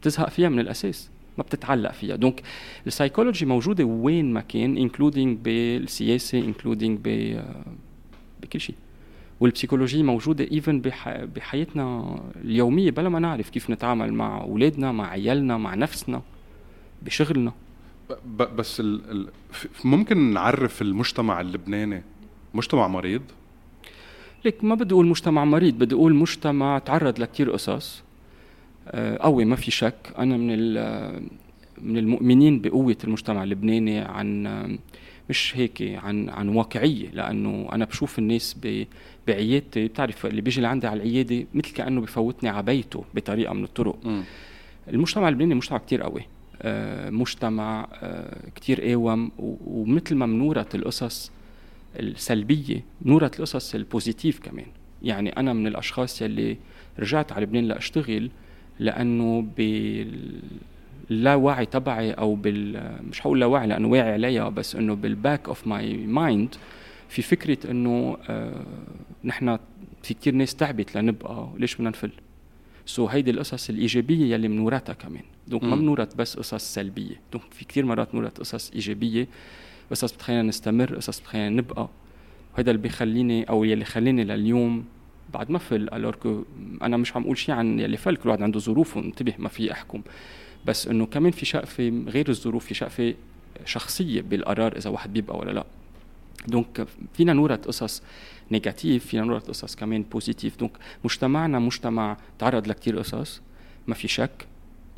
[0.00, 1.10] بتزهق فيها من الأساس.
[1.38, 2.16] ما بتتعلق فيها.
[2.16, 2.42] donc
[2.86, 7.40] ال psychology موجودة وين ما كان including بالسياسة including ب
[8.42, 8.74] بكل شيء.
[9.40, 11.24] وال psychologie موجودة even بح...
[11.24, 16.22] بحياتنا اليومية بلا ما نعرف كيف نتعامل مع أولادنا مع عيالنا مع نفسنا
[17.02, 17.52] بشغلنا.
[18.56, 19.28] بس ال ال
[19.84, 22.02] ممكن نعرف المجتمع اللبناني
[22.54, 23.22] مجتمع مريض؟
[24.44, 28.02] ليك ما بدي أقول مجتمع مريض بدي أقول مجتمع تعرض لكثير قصص.
[28.88, 30.14] آه، قوي ما في شك.
[30.18, 30.56] أنا من
[31.82, 34.78] من المؤمنين بقوة المجتمع اللبناني عن
[35.30, 37.10] مش هيك عن عن واقعية.
[37.10, 38.56] لأنه أنا بشوف الناس
[39.26, 44.06] بعيادتي بتعرف اللي بيجي لعندي على العيادة مثل كأنه بفوتني على بيته بطريقة من الطرق.
[44.06, 44.22] م.
[44.88, 46.22] المجتمع اللبناني مجتمع كتير قوي.
[47.10, 51.32] مجتمع آه، كتير قاوم ومثل ما منورت القصص
[51.98, 54.66] السلبية نورت القصص ال positive كمان.
[55.02, 56.56] يعني أنا من الأشخاص يلي
[56.98, 58.30] رجعت على لبنان لأشتغل
[58.78, 59.46] لأنه
[61.10, 65.66] باللاوعي تبعي أو بال مش حقول لاوعي لأنه واعي عليها بس إنه بال back of
[65.66, 66.54] my mind
[67.08, 68.66] في فكرة إنه آه
[69.24, 69.58] نحن
[70.02, 72.10] في كتير ناس تعبت لنبقى ليش بدنا نفل؟
[72.86, 77.20] so so هيدي القصص الإيجابية يلي منورتها كمان donc ما منورت بس قصص سلبية.
[77.32, 79.28] donc في كتير مرات منورت قصص إيجابية.
[79.90, 81.88] قصص بتخلينا نستمر قصص بتخلينا نبقى.
[82.54, 84.84] وهذا اللي بيخليني أو يلي خليني لليوم
[85.34, 86.44] بعد ما فل الوركو
[86.82, 88.16] أنا مش عم أقول شيء عن يلي فل.
[88.16, 90.02] كل واحد عنده ظروفه انتبه ما في أحكم.
[90.66, 93.14] بس إنه كمان في شقفة غير الظروف في شقفة
[93.64, 95.66] شخصية بالقرار إذا واحد بيبقى ولا لا.
[96.48, 98.02] donc فينا نورت قصص
[98.50, 100.72] negative فينا نورت قصص كمان positive donc
[101.04, 103.40] مجتمعنا مجتمع تعرض لكتير قصص
[103.86, 104.46] ما في شك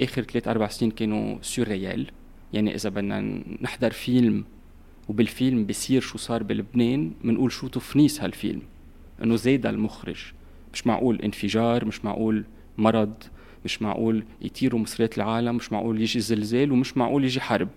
[0.00, 2.10] اخر ثلاث أربع سنين كانوا surreal
[2.52, 4.44] يعني اذا بدنا نحضر فيلم
[5.08, 8.62] وبالفيلم بصير شو صار بلبنان بنقول شو تفنيس هالفيلم
[9.22, 10.32] انه زيد المخرج
[10.72, 12.44] مش معقول انفجار مش معقول
[12.78, 13.14] مرض
[13.64, 17.68] مش معقول يطيروا مصريات العالم مش معقول يجي زلزال ومش معقول يجي حرب.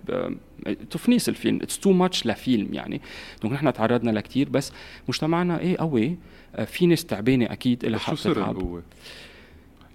[0.89, 3.01] تفنيس الفيلم it's too much لفيلم يعني.
[3.41, 4.73] donc نحن تعرضنا لكتير بس
[5.09, 6.17] مجتمعنا إيه قوي
[6.55, 8.81] آه، في ناس تعبانة أكيد لها حق شو سر؟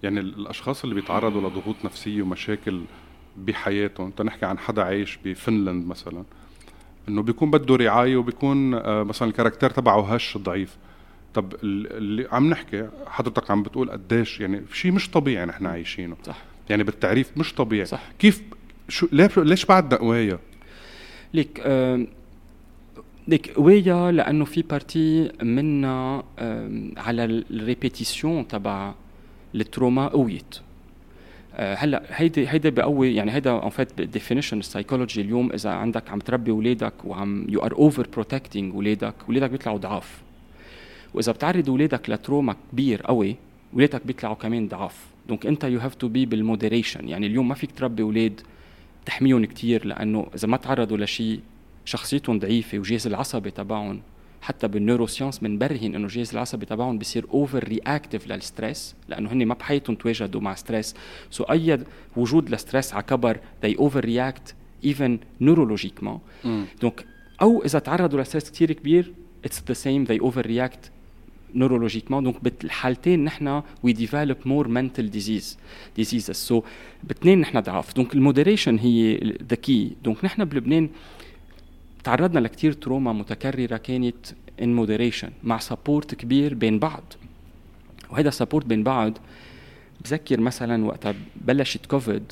[0.03, 2.81] يعني الأشخاص اللي بيتعرضوا لضغوط نفسية ومشاكل
[3.37, 6.23] بحياتهم تنحكي عن حدا عايش بفنلند مثلا
[7.09, 10.77] إنه بيكون بده رعاية وبيكون آه، مثلا ال caractère تبعه هش ضعيف.
[11.37, 16.15] طب اللي عم نحكي حضرتك عم بتقول قديش يعني شيء مش طبيعي نحن عايشينه.
[16.23, 16.37] صح.
[16.69, 17.85] يعني بالتعريف مش طبيعي.
[17.85, 18.03] صح.
[18.19, 18.41] كيف
[18.89, 20.39] شو ليش ليش بعدنا قوايا؟
[21.33, 22.07] ليك آه
[23.27, 28.93] ليك قوايا لأنه في partie منا آه على ال répétition تبع
[29.55, 30.59] ال trauma قويت.
[31.55, 36.09] آه، هلأ هيدي هيدي بقوي يعني هيدا in fact definition ال psychology اليوم إذا عندك
[36.09, 40.26] عم تربي اولادك وعم you are overprotecting اولادك اولادك بيطلعوا ضعاف.
[41.17, 43.35] وإذا بتعرض اولادك ل trauma كبير قوي
[43.73, 45.05] اولادك بيطلعوا كمان ضعاف.
[45.27, 48.41] donc أنت you have to be بال moderation يعني اليوم ما فيك تربي أولاد
[49.05, 51.39] تحميهم كتير لأنه إذا ما تعرضوا لشيء
[51.85, 54.01] شخصيتهم ضعيفة وجهاز العصبي تبعهم
[54.41, 59.53] حتى بال neuroscience بنبرهن إنه الجهاز العصبي تبعهم بصير over-reactive لل stress لأنه هن ما
[59.53, 60.95] بحياتهم تواجدوا مع stress
[61.31, 61.79] so أي
[62.15, 66.19] وجود ل stress على كبر they overreact even neurologiquement
[66.81, 67.05] donc
[67.41, 69.13] أو إذا تعرضوا ل stress كثير كبير
[69.45, 70.91] it's the same they overreact
[71.55, 75.57] neurologiquement donc بالحالتين نحن we develop more mental disease
[75.95, 76.63] diseases so
[77.03, 77.93] باثنين نحن ضعاف.
[77.93, 79.17] donc ال moderation هي
[79.49, 80.89] the key donc نحن بلبنان
[82.03, 84.25] تعرضنا لكتير trauma متكررة كانت
[84.61, 87.13] in moderation مع support كبير بين بعض.
[88.09, 89.17] وهذا ال support بين بعض
[90.03, 92.31] بذكر مثلا وقت بلشت كوفيد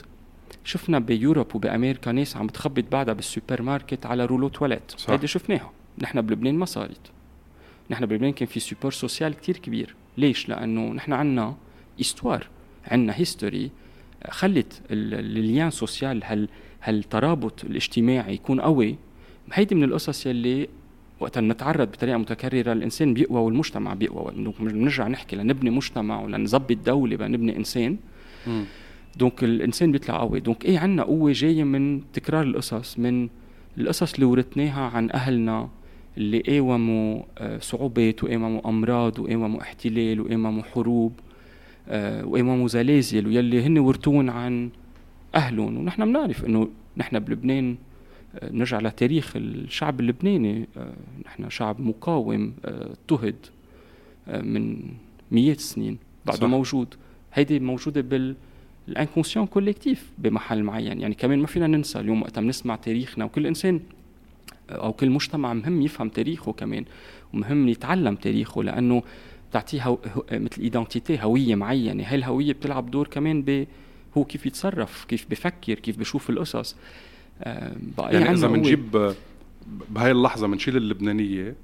[0.63, 5.71] شفنا بيوروب وبأمريكا ناس عم تخبط بعضها بالسوبر ماركت على rouleau toilette هيدي شفناها.
[6.01, 7.14] نحن بلبنان ما صارت.
[7.89, 9.95] نحن بلبنان كان في support social كتير كبير.
[10.17, 11.55] ليش؟ لأنه نحن عنا
[12.01, 12.47] histoire
[12.87, 13.71] عنا history
[14.29, 16.49] خلت ال lien social هال
[16.83, 18.95] هالترابط الاجتماعي يكون قوي.
[19.53, 20.67] هيدي من القصص يلي
[21.19, 24.53] وقت نتعرض بطريقة متكررة الإنسان بيقوى والمجتمع بيقوى.
[24.59, 27.97] بنرجع نحكي لنبني مجتمع ولنظبط دولة لنبني إنسان.
[29.17, 30.39] donc الإنسان بيطلع قوي.
[30.39, 33.29] donc إيه عندنا قوة جاية من تكرار القصص من
[33.77, 35.69] القصص اللي ورثناها عن أهلنا
[36.17, 41.13] اللي قاوموا آه، صعوبات وقاوموا أمراض وقاوموا احتلال وقاوموا حروب
[41.89, 44.69] آه، وقاوموا زلازل ويلي هن ورثون عن
[45.35, 47.75] اهلهم ونحن بنعرف إنه نحن بلبنان
[48.43, 50.93] نرجع لتاريخ الشعب اللبناني آه،
[51.25, 53.35] نحن شعب مقاوم آه، اضطهد
[54.27, 54.77] آه، من
[55.31, 55.97] مئات السنين.
[56.25, 56.47] بعده.
[56.47, 56.95] موجود.
[57.33, 58.35] هيدي موجودة بال
[58.87, 61.01] ال inconscient collectif بمحل معين.
[61.01, 63.79] يعني كمان ما فينا ننسى اليوم وقت بنسمع تاريخنا وكل إنسان
[64.69, 66.85] أو كل مجتمع مهم يفهم تاريخه كمان
[67.33, 69.03] ومهم يتعلم تاريخه لأنه
[69.49, 69.97] بتعطيه هو...
[70.31, 72.03] مثل identity هوية معينة.
[72.03, 73.67] هاي الهوية بتلعب دور كمان ب
[74.17, 76.75] هو كيف يتصرف كيف بفكر كيف بشوف القصص.
[77.99, 79.13] يعني إذا بنجيب
[79.89, 81.55] بهاي اللحظة بنشيل اللبنانية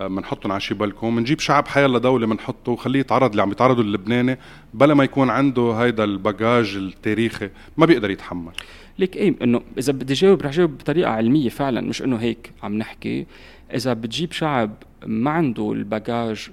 [0.00, 4.38] بنحطهم على شي بالكون بنجيب شعب حيلا دولة بنحطه وخليه يتعرض اللي عم يتعرضوا اللبناني
[4.74, 8.52] بلا ما يكون عنده هيدا الباجاج التاريخي ما بيقدر يتحمل.
[8.98, 12.78] ليك إيه؟ إنه إذا بدي جاوب رح جاوب بطريقة علمية فعلا مش إنه هيك عم
[12.78, 13.26] نحكي.
[13.74, 14.70] إذا بتجيب شعب
[15.06, 16.50] ما عنده الباجاج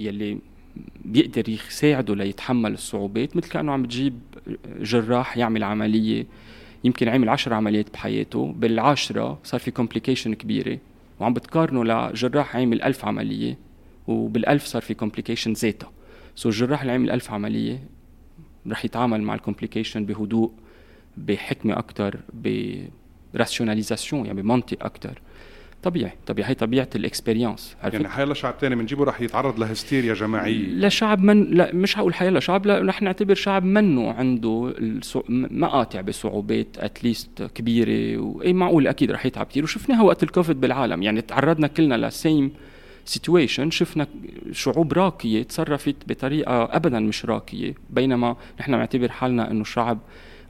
[0.00, 0.38] يلي
[1.04, 4.18] بيقدر يساعده ليتحمل الصعوبات مثل كأنه عم بتجيب
[4.80, 6.26] جراح يعمل عملية
[6.84, 10.78] يمكن عمل عشر عمليات بحياته بالعاشرة صار في complication كبيرة
[11.20, 13.58] وعم بتقارنه لجراح عامل ألف عملية
[14.06, 15.90] وبالألف صار في complication ذاتها
[16.36, 17.82] so الجراح اللي عامل ألف عملية
[18.66, 20.52] رح يتعامل مع ال complication بهدوء.
[21.16, 22.20] بحكمة أكتر
[23.34, 25.20] ب rationalisation يعني بمنطق أكتر.
[25.82, 26.50] طبيعي طبيعي.
[26.50, 30.66] هي طبيعة ال experience يعني حيلا شعب تاني بنجيبه رح يتعرض لهستيريا جماعية.
[30.66, 35.22] لشعب من لا مش هقول حيلا شعب لا رح نعتبر شعب منه عنده السو...
[35.28, 41.02] مقاطع بصعوبات at least كبيرة واي معقول أكيد رح يتعب كثير وشفناها وقت الكوفيد بالعالم.
[41.02, 42.52] يعني تعرضنا كلنا ل same
[43.04, 44.06] situation شفنا
[44.52, 47.74] شعوب راقية تصرفت بطريقة ابدا مش راقية.
[47.90, 49.98] بينما نحن نعتبر حالنا إنه شعب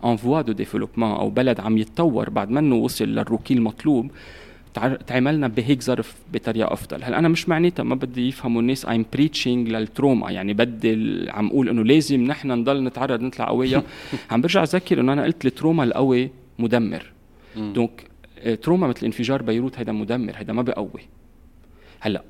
[0.04, 4.10] en voie de développement أو بلد عم يتطور بعد منه وصل للرقي المطلوب
[5.06, 7.04] تعاملنا بهيك ظرف بطريقة أفضل.
[7.04, 11.46] هلأ أنا مش معناتها ما بدي يفهموا الناس I'm preaching لل trauma يعني بدي عم
[11.46, 13.82] أقول إنه لازم نحن نضل نتعرض نطلع قوية.
[14.30, 17.12] عم برجع أذكر إنه أنا قلت ال trauma القوي مدمر.
[17.56, 18.04] donc
[18.38, 21.02] آه، trauma مثل انفجار بيروت هيدا مدمر هيدا ما بقوي.
[22.00, 22.22] هلأ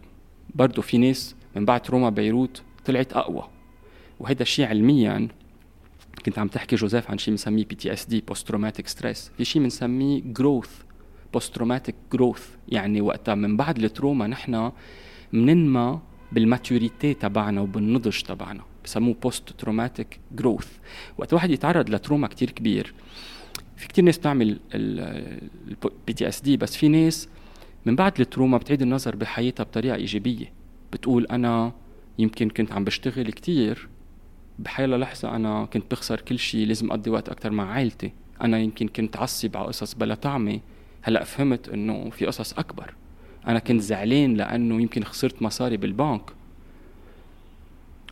[0.55, 3.45] برضه في ناس من بعد trauma بيروت طلعت أقوى.
[4.21, 5.29] وهيدا الشيء علميا
[6.27, 9.45] كنت عم تحكي جوزيف عن شيء بنسميه بي تي اس دي بوست تروماتيك ستريس في
[9.45, 10.71] شيء بنسميه growth
[11.33, 14.73] post-traumatic growth يعني وقتها من بعد ال trauma نحن
[15.33, 16.01] مننمى
[16.33, 18.63] بال maturity تبعنا وبالنضج تبعنا.
[18.85, 20.69] بسموه post-traumatic growth
[21.19, 22.95] وقت واحد يتعرض ل trauma كتير كبير
[23.77, 27.29] في كتير ناس بتعمل ال PTSD بس في ناس
[27.87, 30.53] من بعد ال trauma بتعيد النظر بحياتها بطريقة إيجابية.
[30.93, 31.73] بتقول أنا
[32.19, 33.89] يمكن كنت عم بشتغل كتير
[34.59, 38.13] بحيلا لحظة أنا كنت بخسر كل شيء لازم أقضي وقت أكتر مع عائلتي.
[38.43, 40.61] أنا يمكن كنت عصّب على قصص بلا طعمة.
[41.03, 42.95] هلأ فهمت إنه في قصص أكبر.
[43.47, 46.31] أنا كنت زعلان لأنه يمكن خسرت مصاري بالبنك.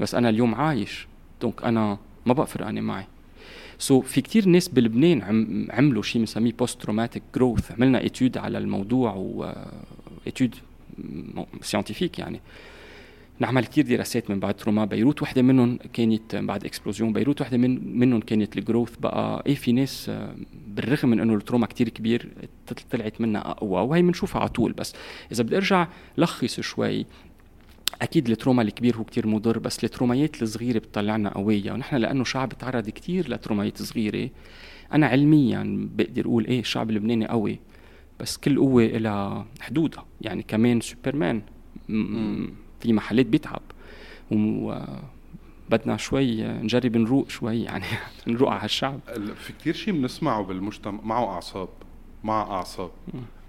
[0.00, 1.06] بس أنا اليوم عايش
[1.40, 3.06] donc أنا ما بقى فرقانه معي.
[3.78, 9.14] so, في كتير ناس بلبنان عم عملوا شيء بنسميه post-traumatic growth عملنا étude على الموضوع
[9.14, 9.52] و
[10.26, 10.54] étude
[11.62, 12.40] scientifique يعني.
[13.42, 14.84] نعمل كثير دراسات من بعد trauma.
[14.84, 17.12] بيروت وحدة منهم كانت بعد explosion.
[17.12, 19.42] بيروت وحدة من منهم كانت ال growth بقى.
[19.46, 20.34] إيه في ناس آه،
[20.66, 22.28] بالرغم من إنه ال trauma كثير كبير
[22.90, 24.72] طلعت منها أقوى وهي بنشوفها على طول.
[24.72, 24.94] بس
[25.32, 27.06] إذا بدي أرجع لخص شوي
[28.02, 31.72] أكيد ال trauma الكبير هو كتير مضر بس ال traumaيات الصغيرة بتطلعنا قوية.
[31.72, 34.30] ونحن لأنه شعب تعرض كتير ل traumaيات صغيرة.
[34.92, 37.58] أنا علميا بقدر أقول إيه الشعب اللبناني قوي
[38.20, 40.06] بس كل قوة لها حدودها.
[40.20, 41.42] يعني كمان سوبرمان.
[42.82, 43.62] في محلات بيتعب.
[44.30, 47.84] وبدنا شوي نجرب نروق شوي يعني
[48.26, 49.00] نروق على هالشعب.
[49.34, 51.68] في كثير شيء بنسمعه بالمجتمع معه أعصاب
[52.24, 52.90] مع أعصاب.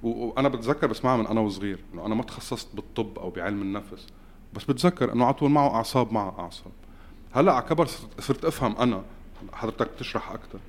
[0.03, 4.07] وأنا بتذكر بسمعها من أنا وصغير إنه أنا ما تخصصت بالطب أو بعلم النفس
[4.53, 6.71] بس بتذكر إنه على طول معه أعصاب مع أعصاب.
[7.31, 7.85] هلأ على كبر
[8.19, 9.03] صرت أفهم أنا
[9.53, 10.59] حضرتك بتشرح أكثر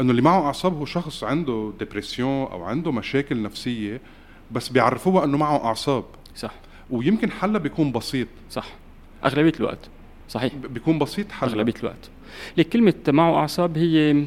[0.00, 4.00] إنه اللي معه أعصاب هو شخص عنده ديبرسيون أو عنده مشاكل نفسية
[4.50, 6.04] بس بيعرفوها إنه معه أعصاب.
[6.36, 6.54] صح.
[6.90, 8.28] ويمكن حلها بيكون بسيط.
[8.50, 8.66] صح.
[9.24, 9.78] أغلبية الوقت.
[10.28, 10.54] صحيح.
[10.54, 11.48] بيكون بسيط حل.
[11.48, 12.10] أغلبية الوقت.
[12.56, 14.24] ليك كلمة معه أعصاب هي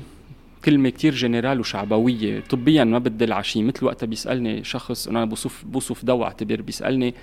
[0.65, 2.39] كلمة كتير جنرال وشعبوية.
[2.39, 7.13] طبيا ما بتدل على شيء مثل وقتها بيسألني شخص أنا بوصف بوصف دواء اعتبر بيسألني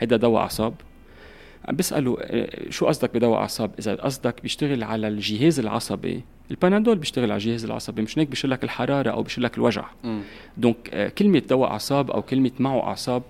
[0.00, 0.74] هيدا دواء أعصاب.
[1.68, 6.20] بيسألوا آه، شو قصدك بدواء أعصاب؟ إذا قصدك بيشتغل على الجهاز العصبي
[6.50, 9.84] البانادول بيشتغل على الجهاز العصبي مش هيك بيشيل لك الحرارة أو بيشيل لك الوجع.
[10.56, 13.22] donc آه، كلمة دواء أعصاب أو كلمة معه أعصاب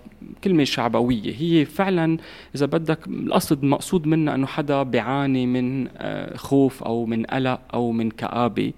[0.43, 1.35] كلمة شعبوية.
[1.37, 2.17] هي فعلا
[2.55, 7.91] إذا بدك القصد مقصود منها إنه حدا بيعاني من آه، خوف أو من قلق أو
[7.91, 8.73] من كآبة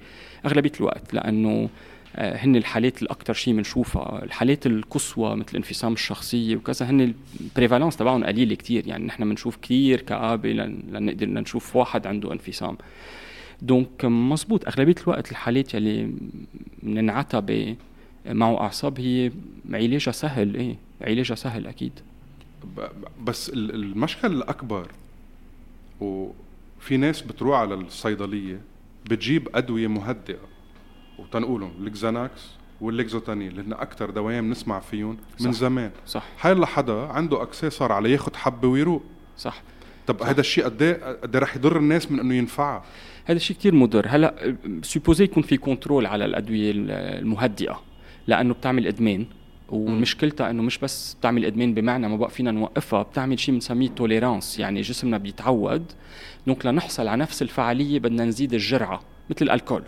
[0.46, 1.70] أغلبية الوقت لأنه
[2.15, 8.23] هن الحالات الاكثر شيء بنشوفها الحالات القصوى مثل انفصام الشخصية وكذا هن ال prévalence تبعهم
[8.23, 12.78] قليله كثير يعني نحن بنشوف كثير كآبة لنقدر نشوف واحد عنده انفصام.
[13.62, 16.12] donc مزبوط أغلبية الوقت الحالات يلي
[16.84, 17.76] بننعتها
[18.26, 19.32] معه أعصاب هي
[19.71, 20.56] علاجها سهل.
[20.56, 21.99] إيه علاجها سهل أكيد.
[23.23, 24.88] بس المشكل الأكبر
[26.02, 28.62] وفي ناس بتروح على الصيدلية
[29.06, 30.53] بتجيب أدوية مهدئة.
[31.19, 32.41] وتنقولهم ال Xanax
[32.82, 35.60] اللي هن أكثر دوايين بنسمع فيهم من صح.
[35.60, 35.91] زمان.
[36.08, 36.23] صح.
[36.38, 39.04] حيلا حدا عنده اكسي صار عليه ياخذ حبة ويروق.
[39.38, 39.62] صح.
[40.08, 42.84] طب هذا الشيء قد إيه قد رح يضر الناس من إنه ينفعها
[43.26, 44.06] هذا الشيء كثير مضر.
[44.10, 47.82] هلأ supposé يكون في contrôle على الأدوية المهدئة
[48.28, 49.26] لأنه بتعمل إدمان
[49.69, 54.60] ومشكلتها إنه مش بس بتعمل إدمان بمعنى ما بقى فينا نوقفها بتعمل شيء بنسميه tolérance
[54.60, 55.91] يعني جسمنا بيتعود.
[56.48, 59.84] donc لنحصل على نفس الفعالية بدنا نزيد الجرعة مثل ال alcool.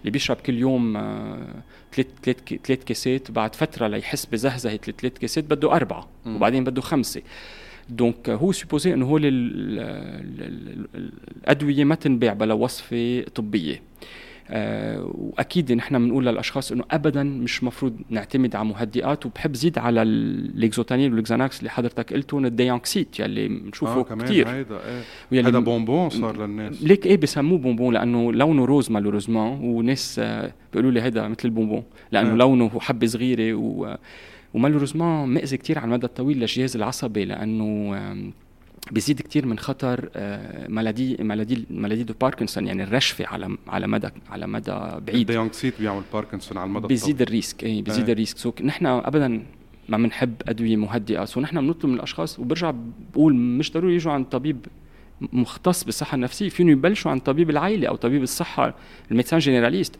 [0.00, 0.92] اللي بيشرب كل يوم
[1.92, 6.08] ثلاث ثلاث ثلاث كاسات بعد فترة ليحس بزهزة الثلاث كاسات بده أربعة.
[6.26, 7.22] وبعدين بده خمسة
[7.88, 9.16] donc هو supposé إنه هو
[10.94, 13.80] الأدوية ما تنباع بلا وصفة طبية آه
[14.50, 20.13] وأكيد نحن بنقول للأشخاص إنه ابدا مش مفروض نعتمد على مهدئات وبحب زيد على ال
[20.13, 24.78] Lexotanil وال Xanax اللي حضرتك قلتهم ال Deanxit يلي بنشوفه آه كثير هيدا
[25.32, 25.58] إيه.
[25.58, 26.82] بونبون صار للناس.
[26.82, 31.82] ليك إيه بسموه بونبون؟ لأنه لونه rose malheureusement وناس آه بيقولوا لي هذا مثل البونبون
[32.12, 32.36] لأنه آه.
[32.36, 33.96] لونه حبة صغيرة و
[34.54, 37.96] و malheureusement مأذي كثير على المدى الطويل للجهاز العصبي لأنه
[38.92, 40.08] بيزيد كثير من خطر
[40.68, 44.72] maladie maladie maladie de Parkinson يعني الرجفة على على مدى على مدى
[45.06, 45.08] بعيد.
[45.08, 48.38] ال Deanxit بيعمل باركنسون على المدى بيزيد ال risque اي بيزيد ال risque.
[48.38, 49.42] so نحن ابدا
[49.88, 51.24] ما بنحب أدوية مهدئة.
[51.24, 52.74] so نحن بنطلب من الأشخاص وبرجع
[53.12, 54.66] بقول مش ضروري يجوا عند طبيب
[55.20, 56.48] مختص بالصحة النفسية.
[56.48, 58.74] فيهم يبلشوا عند طبيب العائلة أو طبيب الصحة
[59.10, 59.96] ال médecin généraliste.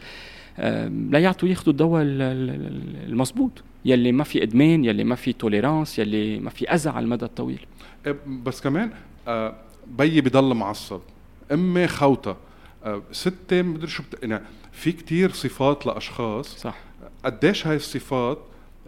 [1.11, 3.53] لا يعطوا ياخذوا الدواء المضبوط
[3.85, 7.59] يلي ما في إدمان يلي ما في tolérance يلي ما في أذى على المدى الطويل.
[7.59, 7.67] إيه،
[8.27, 8.91] بس كمان
[9.29, 9.55] آه،
[9.87, 11.01] بيي بضل معصب.
[11.53, 12.37] أمي خوتة.
[12.85, 14.23] آه، ستي مدري شو بت...
[14.23, 16.59] يعني في كتير صفات لأشخاص.
[16.59, 16.79] صح.
[17.25, 18.39] قديش هاي الصفات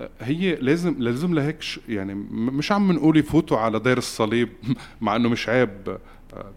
[0.00, 4.48] آه، هي لازم لازم لهيك يعني مش عم نقول يفوتوا على دير الصليب
[5.00, 5.98] مع إنه مش عيب.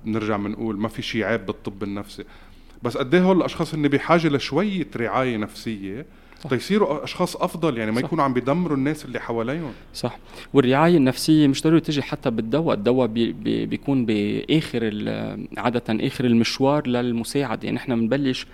[0.05, 2.23] بنرجع بنقول ما في شيء عيب بالطب النفسي.
[2.83, 6.05] بس قد إيه هول الأشخاص اللي بحاجة لشوية رعاية نفسية.
[6.49, 8.05] تيصيروا أشخاص أفضل يعني ما صح.
[8.05, 9.71] يكونوا عم بيدمروا الناس اللي حواليهم.
[9.93, 10.19] صح.
[10.53, 12.75] والرعاية النفسية مش ضروري تجي حتى بالدواء.
[12.77, 14.81] الدواء بي بي بيكون بآخر
[15.57, 17.65] عادة آخر المشوار للمساعدة.
[17.65, 18.47] يعني إحنا بنبلش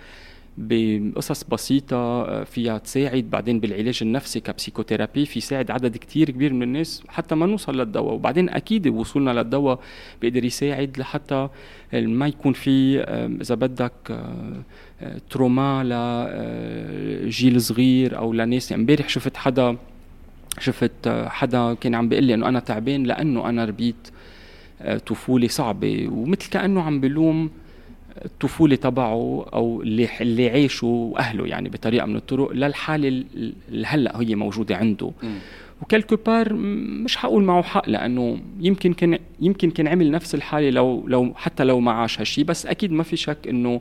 [0.58, 6.52] بقصص بسيطة آه، فيها تساعد بعدين بالعلاج النفسي ك psychothérapie في يساعد عدد كتير كبير
[6.52, 8.14] من الناس حتى ما نوصل للدواء.
[8.14, 9.80] وبعدين أكيد وصولنا للدواء
[10.20, 11.48] بيقدر يساعد لحتى
[11.92, 13.00] ما يكون في
[13.40, 14.62] إذا بدك آه،
[15.02, 15.84] آه، تروما
[17.24, 18.70] لجيل صغير أو لناس.
[18.70, 19.76] يعني امبارح شفت حدا
[20.60, 24.08] شفت حدا كان عم بيقول لي إنه أنا تعبان لأنه أنا ربيت
[25.06, 26.08] طفولة صعبة.
[26.08, 27.50] ومثل كأنه عم بلوم
[28.24, 34.34] الطفولة تبعه أو اللي اللي عاشه أهله يعني بطريقة من الطرق للحالة اللي هلأ هي
[34.34, 35.10] موجودة عنده.
[35.82, 36.52] و quelque part
[37.04, 41.64] مش حقول معه حق لأنه يمكن كان يمكن كان عمل نفس الحالة لو لو حتى
[41.64, 43.80] لو ما عاش هالشيء بس أكيد ما في شك إنه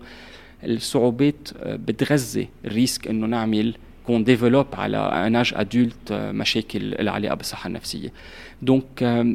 [0.64, 3.76] الصعوبات بتغذي ال risque إنه نعمل
[4.08, 8.14] qu'on développe à un âge adulte مشاكل العلاقة بالصحة النفسية.
[8.62, 9.26] donc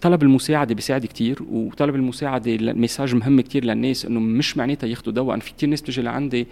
[0.00, 5.14] طلب المساعدة بيساعد كتير وطلب المساعدة ال message مهم كتير للناس إنه مش معناتها ياخذوا
[5.14, 5.34] دواء.
[5.34, 6.46] أنا في كتير ناس بتجي لعندي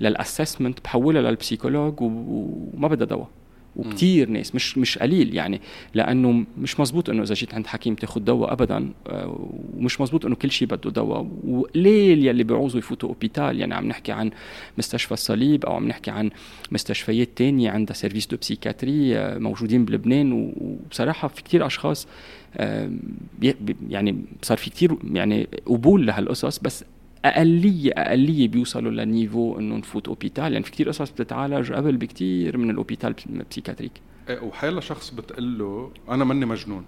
[0.00, 3.28] لل assessment بحولها لل psychologue وما بدها دواء.
[3.76, 5.60] وكثير ناس مش مش قليل يعني
[5.94, 10.34] لأنه مش مزبوط إنه إذا جيت عند حكيم تاخذ دواء ابدا آه، ومش مزبوط إنه
[10.34, 11.26] كل شيء بده دواء.
[11.48, 14.30] وقليل يلي بيعوزوا يفوتوا hôpital يعني عم نحكي عن
[14.78, 16.30] مستشفى الصليب أو عم نحكي عن
[16.72, 20.32] مستشفيات تانية عندها service de psychiatrie موجودين بلبنان.
[20.32, 22.06] وبصراحة في كثير أشخاص
[23.88, 26.84] يعني صار في كثير يعني قبول لهالقصص بس
[27.24, 30.52] اقليه أقلية بيوصلوا ل niveau انه نفوت hôpital.
[30.52, 33.92] يعني في كثير قصص بتتعالج قبل بكثير من ال hôpital ال psychiatrique.
[34.28, 36.84] إيه، وحيلا شخص بتقول له أنا ماني مجنون.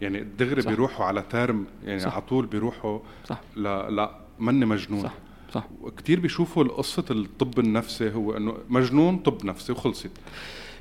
[0.00, 2.12] يعني دغري بيروحوا على term يعني صح.
[2.12, 3.40] على طول بيروحوا صح.
[3.56, 5.02] لا لا ماني مجنون.
[5.02, 5.14] صح.
[5.52, 5.68] صح.
[5.98, 10.10] كثير بيشوفوا قصه الطب النفسي هو إنه مجنون طب نفسي وخلصت.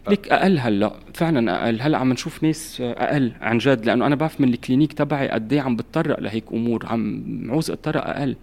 [0.10, 1.82] ليك أقل هلأ فعلا أقل.
[1.82, 5.54] هلأ عم نشوف ناس أقل عن جد لأنه أنا بعرف من ال clinique تبعي قد
[5.54, 8.36] إيه عم بتطرق لهيك أمور عم عاوز اتطرق أقل.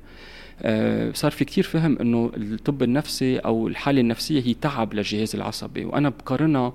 [1.14, 6.09] صار في كتير فهم إنه الطب النفسي أو الحالة النفسية هي تعب للجهاز العصبي وأنا
[6.09, 6.73] بقارنها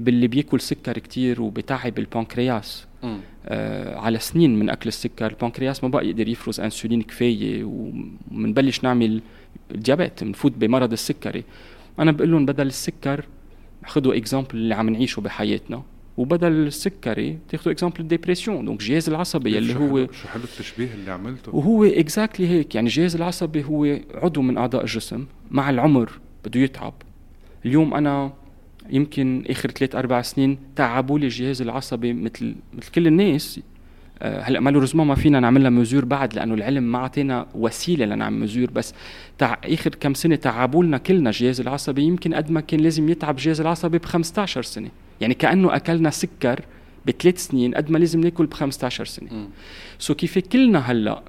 [0.00, 2.86] باللي بياكل سكر كتير وبتعب البنكرياس.
[3.46, 9.20] آه على سنين من أكل السكر البنكرياس ما بقى يقدر يفرز إنسولين كفاية ومنبلش نعمل
[9.70, 11.44] diabète بنفوت بمرض السكري.
[11.98, 13.24] أنا بقول لهم بدل السكر
[13.86, 15.82] خذوا exemple اللي عم نعيشه بحياتنا.
[16.16, 21.10] وبدل السكري تاخذوا exemple ال dépression donc الجهاز العصبي اللي هو شو حلو التشبيه اللي
[21.10, 22.74] عملته؟ وهو exactly هيك.
[22.74, 26.10] يعني الجهاز العصبي هو عضو من أعضاء الجسم مع العمر
[26.44, 26.94] بده يتعب.
[27.66, 28.32] اليوم أنا
[28.90, 33.60] يمكن آخر ثلاث أربع سنين تعبوا لي الجهاز العصبي مثل مثل كل الناس.
[34.22, 38.38] آه، هلا malheureusement ما فينا نعمل لها mesure بعد لأنه العلم ما أعطينا وسيلة لنعمل
[38.38, 38.94] mesure بس
[39.38, 39.56] تع...
[39.64, 42.02] آخر كم سنة تعبوا لنا كلنا الجهاز العصبي.
[42.02, 44.88] يمكن قد ما كان لازم يتعب الجهاز العصبي ب 15 سنة.
[45.20, 46.60] يعني كأنه أكلنا سكر
[47.06, 49.48] بثلاث سنين قد ما لازم ناكل ب 15 سنه.
[49.98, 51.22] so كيف كلنا هلأ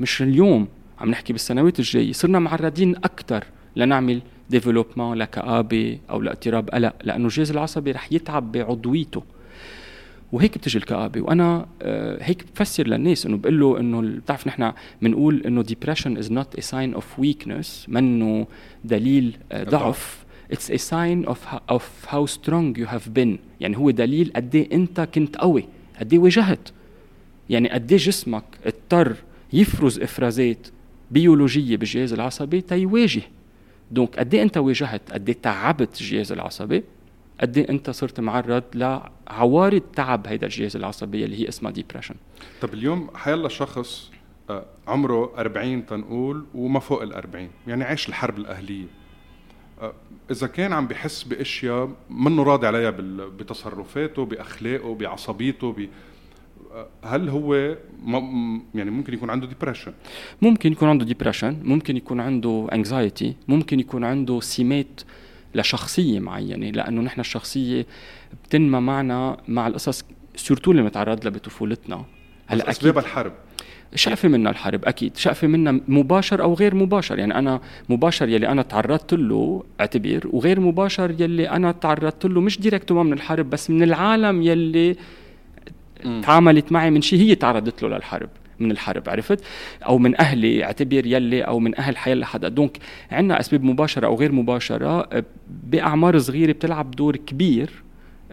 [0.00, 0.68] مش اليوم
[1.00, 3.44] عم نحكي بالسنوات الجاية صرنا معرضين أكثر
[3.76, 9.22] لنعمل développement لكآبة أو لاضطراب قلق لأنه الجهاز العصبي رح يتعب بعضويته.
[10.32, 11.20] وهيك بتجي الكآبة.
[11.20, 16.28] وأنا آه، هيك بفسر للناس إنه بقول له إنه بتعرف نحن بنقول إنه depression is
[16.30, 18.46] not a sign of weakness منه
[18.84, 20.25] دليل آه، ضعف.
[20.52, 21.38] It's a sign of
[21.68, 21.82] of
[22.12, 23.38] how strong you have been.
[23.60, 25.68] يعني هو دليل قد إيه أنت كنت قوي
[26.00, 26.68] قد إيه واجهت.
[27.50, 29.16] يعني قد إيه جسمك اضطر
[29.52, 30.66] يفرز إفرازات
[31.10, 33.22] بيولوجية بالجهاز العصبي تيواجه
[33.90, 36.84] donc قد إيه أنت واجهت قد إيه تعبت الجهاز العصبي
[37.40, 42.14] قد إيه أنت صرت معرض لعوارض تعب هيدا الجهاز العصبي اللي هي اسمها depression
[42.60, 44.10] طب اليوم حيلا شخص
[44.50, 48.86] آه، عمره 40 تنقول وما فوق ال 40 يعني عايش الحرب الأهلية.
[50.30, 52.90] إذا كان عم بحس بأشياء منه راضي عليها
[53.38, 55.88] بتصرفاته بأخلاقه بعصبيته
[57.04, 57.54] هل هو
[58.74, 59.92] يعني ممكن يكون عنده depression
[60.42, 65.00] ممكن يكون عنده depression ممكن يكون عنده anxiety ممكن يكون عنده سمات
[65.54, 67.86] لشخصية معينة لأنه نحن الشخصية
[68.44, 70.04] بتنمى معنا مع القصص
[70.36, 72.04] surtout اللي متعرض لها بطفولتنا.
[72.46, 73.32] هلأ أسباب الحرب.
[73.96, 77.18] شقفة منا الحرب أكيد شقفة منا مباشر أو غير مباشر.
[77.18, 82.60] يعني أنا مباشر يلي أنا تعرضت له اعتبر وغير مباشر يلي أنا تعرضت له مش
[82.60, 84.96] direct من الحرب بس من العالم يلي
[86.22, 88.28] تعاملت معي من شيء هي تعرضت له للحرب
[88.60, 89.44] من الحرب عرفت؟
[89.86, 92.78] أو من أهلي اعتبر يلي أو من أهل حيلا حدا donc
[93.10, 95.08] عندنا أسباب مباشرة أو غير مباشرة
[95.64, 97.70] بأعمار صغيرة بتلعب دور كبير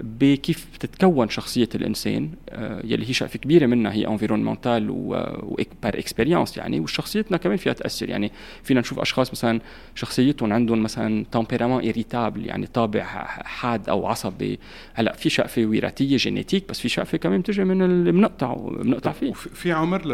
[0.02, 6.58] بكيف بتتكون شخصية الإنسان آه، يلي هي شقفه كبيرة منها هي environnementale و par expérience
[6.58, 8.32] يعني وشخصيتنا كمان فيها تاثر يعني
[8.64, 9.60] فينا نشوف أشخاص مثلا
[9.96, 13.04] شخصيتهم عندهم مثلا tempérament irritable يعني طابع
[13.44, 14.60] حاد أو عصبي.
[14.94, 19.34] هلأ في شقفه وراثية génétique بس في شقفه كمان بتجي من اللي بنقطع بنقطع فيه.
[19.34, 20.06] في عمر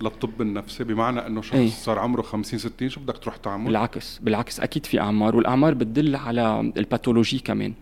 [0.00, 4.18] للطب النفسي بمعنى إنه شخص إيه؟ صار عمره 50 60 شو بدك تروح تعمل؟ بالعكس
[4.18, 7.72] بالعكس أكيد في أعمار والأعمار بتدل على ال pathologie كمان.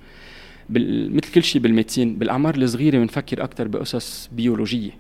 [0.71, 4.91] مثل كل شيء بال médecine بالأعمار الصغيرة بنفكر أكثر بقصص بيولوجية.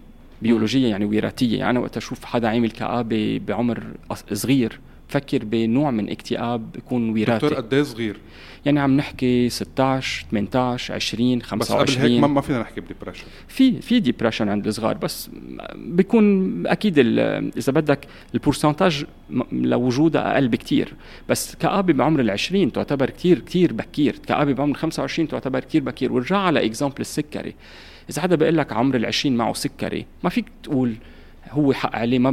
[0.42, 3.84] بيولوجية يعني وراثيه يعني وقت أشوف حدا عامل كآبة بعمر
[4.32, 8.16] صغير بفكر بنوع من اكتئاب بيكون وراثي دكتور قد إيه صغير؟
[8.66, 13.24] يعني عم نحكي 16 18 20 25 بس قبل هيك ما فينا نحكي ب depression
[13.48, 15.30] في في depression عند الصغار بس
[15.74, 16.98] بيكون أكيد
[17.58, 19.04] إذا بدك ال pourcentage
[19.52, 20.94] لوجودها أقل بكثير
[21.28, 24.16] بس كآبة بعمر ال 20 تعتبر كثير كثير بكير.
[24.26, 26.12] كآبة بعمر 25 تعتبر كثير بكير.
[26.12, 27.54] ورجع على exemple السكري.
[28.10, 30.94] إذا حدا بيقول لك عمر ال 20 معه سكري ما فيك تقول
[31.50, 32.30] هو حق عليه ما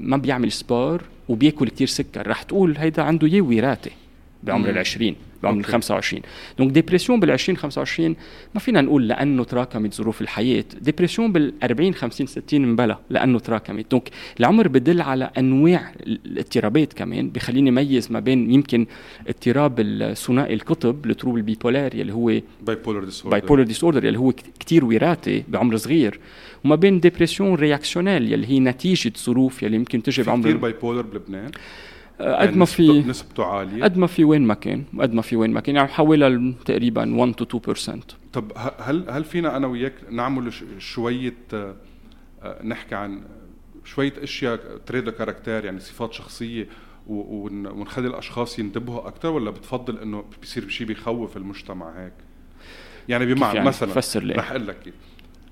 [0.00, 1.02] ما بيعمل sport
[1.32, 2.28] وبياكل كتير سكر.
[2.28, 3.90] رح تقول هيدا عنده يا وراثه
[4.42, 6.22] بعمر ال 20 بعمر ال 25
[6.58, 8.16] donc dépression بال 20 25
[8.54, 10.64] ما فينا نقول لأنه تراكمت ظروف الحياة.
[10.80, 13.90] dépression بال 40 50 60 مبلا لأنه تراكمت.
[13.90, 18.86] donc العمر بدل على أنواع الاضطرابات كمان بخليني ميز ما بين يمكن
[19.28, 24.32] اضطراب الثنائي القطب ال trouble ال bipolaire يلي هو bipolar disorder bipolar disorder يلي هو
[24.60, 26.20] كثير وراثي بعمر صغير.
[26.64, 31.50] وما بين dépression réactionnelle يلي هي نتيجة ظروف يلي يمكن تجي بعمر كثير bipolar بلبنان.
[32.20, 35.36] قد يعني ما في نسبته عالية؟ قد ما في وين ما كان قد ما في
[35.36, 37.92] وين ما كان يعني حوالي تقريبا 1 to 2%
[38.32, 41.74] طب هل هل فينا أنا وياك نعمل شوية آه،
[42.42, 43.22] آه، نحكي عن
[43.84, 46.68] شوية أشياء تريد كاركتير يعني صفات شخصية
[47.06, 52.12] ونخلي الأشخاص ينتبهوا أكثر ولا بتفضل إنه بيصير شيء بيخوف المجتمع هيك؟
[53.08, 54.34] يعني بمعنى يعني؟ مثلا فسر لي.
[54.34, 54.92] رح أقول لك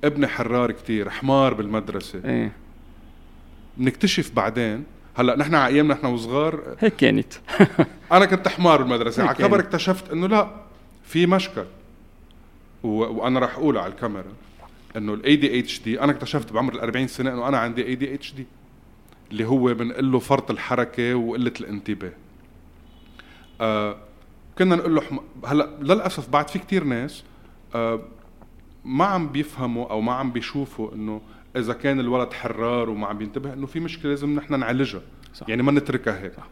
[0.05, 2.21] ابني حرار كثير حمار بالمدرسة.
[2.25, 2.53] إيه.
[3.77, 4.85] بنكتشف بعدين
[5.15, 6.77] هلا نحن على أيامنا نحن وصغار.
[6.79, 7.33] هيك كانت.
[8.13, 10.51] أنا كنت حمار بالمدرسة على كبر اكتشفت إنه لا
[11.05, 11.65] في مشكل.
[12.83, 12.89] و...
[12.89, 14.33] وأنا راح أقول على الكاميرا
[14.97, 18.47] إنه ال ADHD أنا اكتشفت بعمر ال 40 سنة إنه أنا عندي ADHD
[19.33, 22.13] اللي هو بنقول له فرط الحركة وقلة الانتباه.
[23.61, 23.97] آه
[24.59, 25.19] كنا نقول له حم...
[25.47, 27.25] هلا للأسف بعد في كتير ناس
[27.75, 28.01] آه
[28.85, 31.21] ما عم بيفهموا أو ما عم بيشوفوا إنه
[31.57, 35.01] إذا كان الولد حرار وما عم بينتبه إنه في مشكلة لازم نحن نعالجها
[35.35, 35.49] صح.
[35.49, 36.49] يعني ما نتركها هيك صح.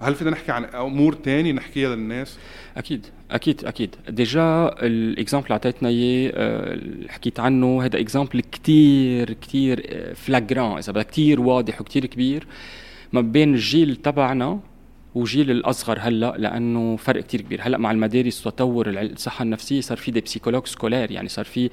[0.00, 2.38] هل فينا نحكي عن أمور تانية نحكيها للناس؟
[2.76, 9.86] أكيد أكيد أكيد déjà ال exemple اللي اعطيتنا اياه حكيت عنه هذا exemple كثير كثير
[10.14, 12.46] flagrant إذا بدك كثير واضح وكثير كبير
[13.12, 14.60] ما بين الجيل تبعنا
[15.16, 17.60] وجيل الأصغر هلأ لأنه فرق كثير كبير.
[17.62, 21.70] هلأ مع المدارس وتطور الصحة النفسية صار في des psychologues scolaires يعني صار في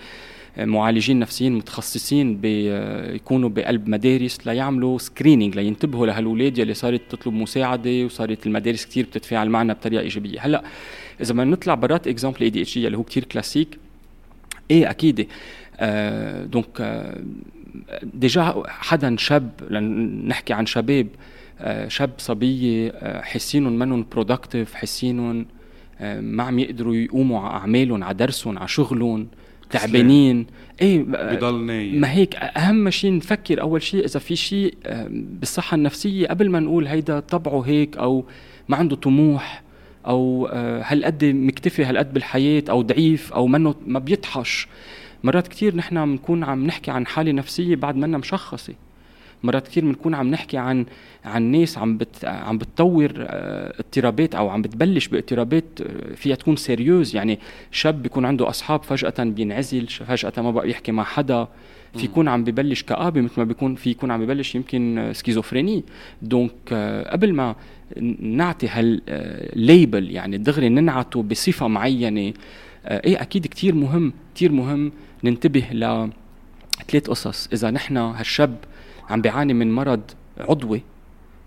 [0.58, 8.48] معالجين نفسيين متخصصين بيكونوا بقلب مدارس ليعملوا screening لينتبهوا لهالولاد يلي صارت تطلب مساعدة وصارت
[8.48, 10.39] المدارس كثير بتتفاعل معنا بطريقة إيجابية.
[10.41, 10.64] هلأ
[11.22, 13.78] إذا بدنا نطلع برات exemple ADHD اللي هو كثير كلاسيك
[14.72, 15.28] إيه أكيد
[15.78, 17.24] آه donc آه
[18.03, 21.32] déjà حدا شاب لنحكي عن شباب آه،
[21.88, 25.45] شاب صبيه آه، حاسينهم منهم productifs حاسينهم
[26.20, 29.28] ما عم يقدروا يقوموا على أعمالهم على درسهم على شغلهم
[29.70, 30.45] تعبانين.
[30.82, 32.01] إيه بضل نايم.
[32.01, 34.74] ما هيك أهم شيء نفكر أول شيء إذا في شيء
[35.10, 38.26] بالصحة النفسية قبل ما نقول هيدا طبعه هيك أو
[38.70, 39.64] ما عنده طموح
[40.08, 40.47] أو
[40.84, 44.68] هالقد مكتفي هالقد بالحياة أو ضعيف أو منه ما بيطحش.
[45.24, 48.74] مرات كثير نحن بنكون عم نحكي عن حالة نفسية بعد منا مشخصة.
[49.44, 50.86] مرات كثير بنكون عم نحكي عن
[51.26, 56.56] عن ناس عم بت عم بتطور آه، اضطرابات أو عم بتبلش باضطرابات آه، فيها تكون
[56.55, 57.39] sérieuse يعني
[57.72, 61.48] شاب بيكون عنده أصحاب فجأة بينعزل فجأة ما بقى يحكي مع حدا.
[61.98, 65.84] في يكون عم ببلش كآبة مثل ما بيكون في يكون عم ببلش يمكن schizophrénie
[66.22, 67.56] donc آه، قبل ما
[68.20, 72.34] نعطي هال label يعني دغري ننعته بصفة معينة
[72.86, 74.91] إيه أكيد كتير مهم كتير مهم
[75.24, 76.10] ننتبه ل
[76.88, 77.50] ثلاث قصص.
[77.54, 78.56] إذا نحن هالشاب
[79.10, 80.01] عم بيعاني من مرض
[80.38, 80.82] عضوي.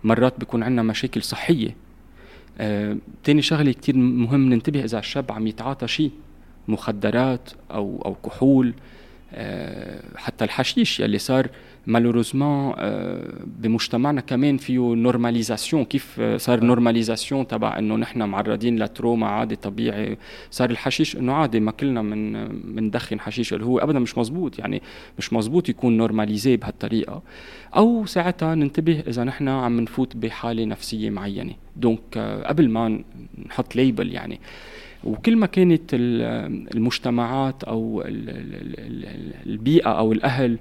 [0.04, 1.76] مرات بيكون عندنا مشاكل صحية.
[2.58, 6.10] آه، تاني شغلة كتير مهم ننتبه إذا الشاب عم يتعاطى شيء
[6.68, 8.74] مخدرات أو أو كحول.
[10.16, 11.48] حتى الحشيش يلي صار
[11.86, 19.26] malheureusement آه، بمجتمعنا كمان فيه normalisation كيف صار normalisation تبع إنه نحن معرضين ل trauma
[19.26, 20.18] عادي طبيعي؟
[20.50, 24.82] صار الحشيش إنه عادي ما كلنا من بندخن حشيش اللي هو ابدا مش مزبوط يعني
[25.18, 27.22] مش مزبوط يكون normalisé بهالطريقة.
[27.76, 31.54] أو ساعتها ننتبه إذا نحن عم نفوت بحالة نفسية معينة.
[31.76, 33.02] donc قبل ما
[33.46, 34.40] نحط label يعني.
[35.06, 38.02] وكل ما كانت المجتمعات أو
[39.46, 40.58] البيئة أو الأهل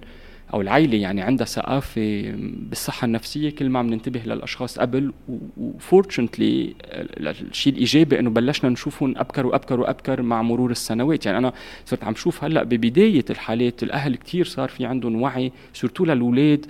[0.54, 2.32] أو العائله يعني عندها ثقافة
[2.70, 5.14] بالصحة النفسية كل ما عم ننتبه للأشخاص قبل.
[5.58, 11.26] و fortunately الشيء الإيجابي إنه بلشنا نشوفهم أبكر وأبكر وأبكر مع مرور السنوات.
[11.26, 11.54] يعني أنا
[11.86, 16.66] صرت عم شوف هلأ ببداية الحالات الأهل كثير صار في عندهم وعي surtout للاولاد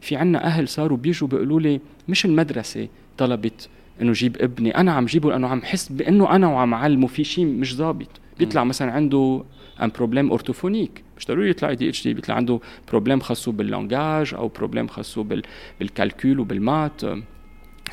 [0.00, 3.68] في عنا أهل صاروا بيجوا بيقولوا لي مش المدرسة طلبت
[4.02, 4.76] إنه جيب ابني.
[4.76, 8.64] أنا عم جيبه لأنه عم حس بإنه أنا وعم علمه في شيء مش ظابط بيطلع
[8.64, 9.44] مثلا عنده
[9.82, 12.14] un problème orthophonique مش ضروري يطلع ADHD.
[12.14, 15.42] بيطلع عنده problème خاصه بال langage أو problème خاصه بال
[15.78, 17.02] بال calcul وبال maths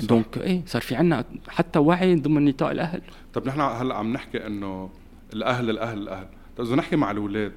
[0.01, 3.01] donc إيه صار في عنا حتى وعي ضمن نطاق الأهل.
[3.33, 4.89] طب نحن هلأ عم نحكي إنه
[5.33, 6.27] الأهل الأهل الأهل.
[6.57, 7.51] طب إذا نحكي مع الأولاد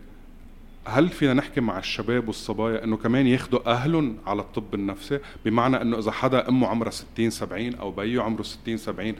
[0.84, 5.98] هل فينا نحكي مع الشباب والصبايا إنه كمان ياخذوا أهلهم على الطب النفسي؟ بمعنى إنه
[5.98, 9.14] إذا حدا أمه عمرها 60 70 أو بيو عمره 60 70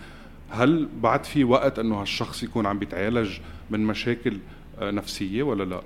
[0.51, 3.39] هل بعد في وقت إنه هالشخص يكون عم بيتعالج
[3.71, 4.39] من مشاكل
[4.81, 5.83] آه، نفسية ولا لا؟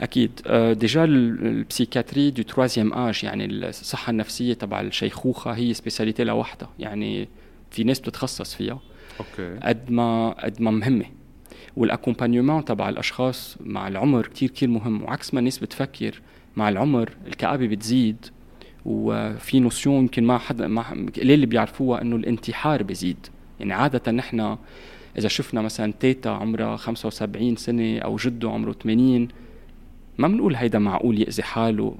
[0.00, 0.40] أكيد.
[0.46, 6.70] آه، déjà ال psychiatrie du troisième âge يعني الصحة النفسية تبع الشيخوخة هي spécialité لوحدها
[6.78, 7.28] يعني
[7.70, 8.80] في ناس بتتخصص فيها.
[9.20, 9.58] okay.
[9.62, 11.04] قد ما قد ما مهمة.
[11.76, 16.20] وال accompagnement تبع الأشخاص مع العمر كتير كتير مهم وعكس ما الناس بتفكر
[16.56, 18.16] مع العمر الكآبة بتزيد
[18.84, 20.82] وفي notion يمكن ما حدا ما
[21.16, 23.26] قليل اللي بيعرفوها إنه الانتحار بزيد.
[23.60, 24.56] يعني عادة نحن
[25.18, 29.28] إذا شفنا مثلا تيتا عمرها 75 سنة أو جده عمره 80
[30.18, 31.94] ما بنقول هيدا معقول يأذي حاله.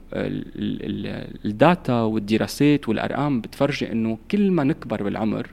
[1.45, 5.51] ال data والدراسات والأرقام بتفرجي إنه كل ما نكبر بالعمر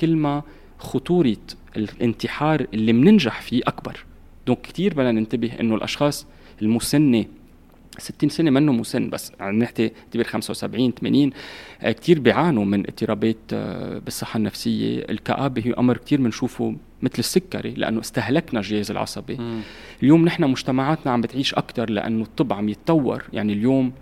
[0.00, 0.42] كل ما
[0.78, 1.36] خطورة
[1.76, 4.04] الانتحار اللي بننجح فيه أكبر
[4.46, 6.26] donc كثير بدنا ننتبه إنه الأشخاص
[6.62, 7.24] المسنة
[7.98, 11.30] 60 سنة منه مسن بس عم نحكي اعتبر 75 80
[11.82, 18.00] كثير بيعانوا من اضطرابات آه، بالصحة النفسية، الكآبة هي أمر كثير بنشوفه مثل السكري لأنه
[18.00, 19.34] استهلكنا الجهاز العصبي.
[19.34, 19.60] م.
[20.02, 23.92] اليوم نحن مجتمعاتنا عم بتعيش أكثر لأنه الطب عم يتطور، يعني اليوم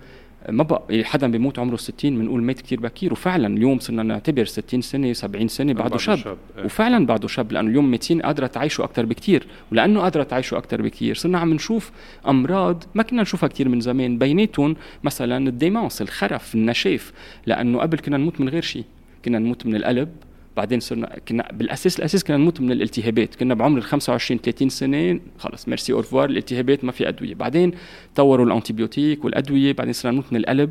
[0.48, 3.12] ما بقى حدا بيموت عمره 60 بنقول مات كثير بكير.
[3.12, 6.36] وفعلا اليوم صرنا نعتبر 60 سنة 70 سنة بعده شاب, شاب.
[6.58, 6.64] إيه.
[6.64, 11.14] وفعلا بعده شاب لأنه اليوم ميتين قادرة تعيشوا أكثر بكثير ولأنه قادرة تعيشوا أكثر بكثير
[11.14, 11.90] صرنا عم نشوف
[12.28, 14.18] أمراض ما كنا نشوفها كثير من زمان.
[14.18, 17.12] بيناتهم مثلا ال démence الخرف النشاف.
[17.46, 18.84] لأنه قبل كنا نموت من غير شيء.
[19.24, 20.08] كنا نموت من القلب
[20.56, 23.34] بعدين صرنا كنا بالأساس الأساس كنا نموت من الالتهابات.
[23.34, 27.34] كنا بعمر ال 25 30 سنة خلص merci au revoir الالتهابات ما في أدوية.
[27.34, 27.72] بعدين
[28.14, 30.70] طوروا ال antibiotique والأدوية بعدين صرنا نموت من القلب.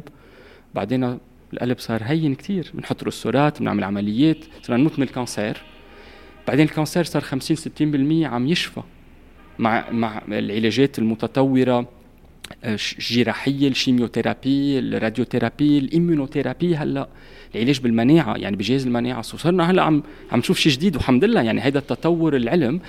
[0.75, 1.17] بعدين
[1.53, 4.37] القلب صار هين كثير بنحط رسورات بنعمل عمليات.
[4.61, 5.57] صرنا نموت من ال cancer.
[6.47, 8.81] بعدين ال cancer صار 50 60% عم يشفى
[9.59, 11.89] مع مع العلاجات المتطورة
[12.65, 17.07] الجراحيه ال chimiothérapie ال radiothérapie ال immunothérapie هلأ.
[17.55, 21.61] العلاج بالمناعه يعني بجهاز المناعه صرنا هلأ عم عم نشوف شيء جديد والحمد لله يعني
[21.61, 22.79] هذا التطور العلم.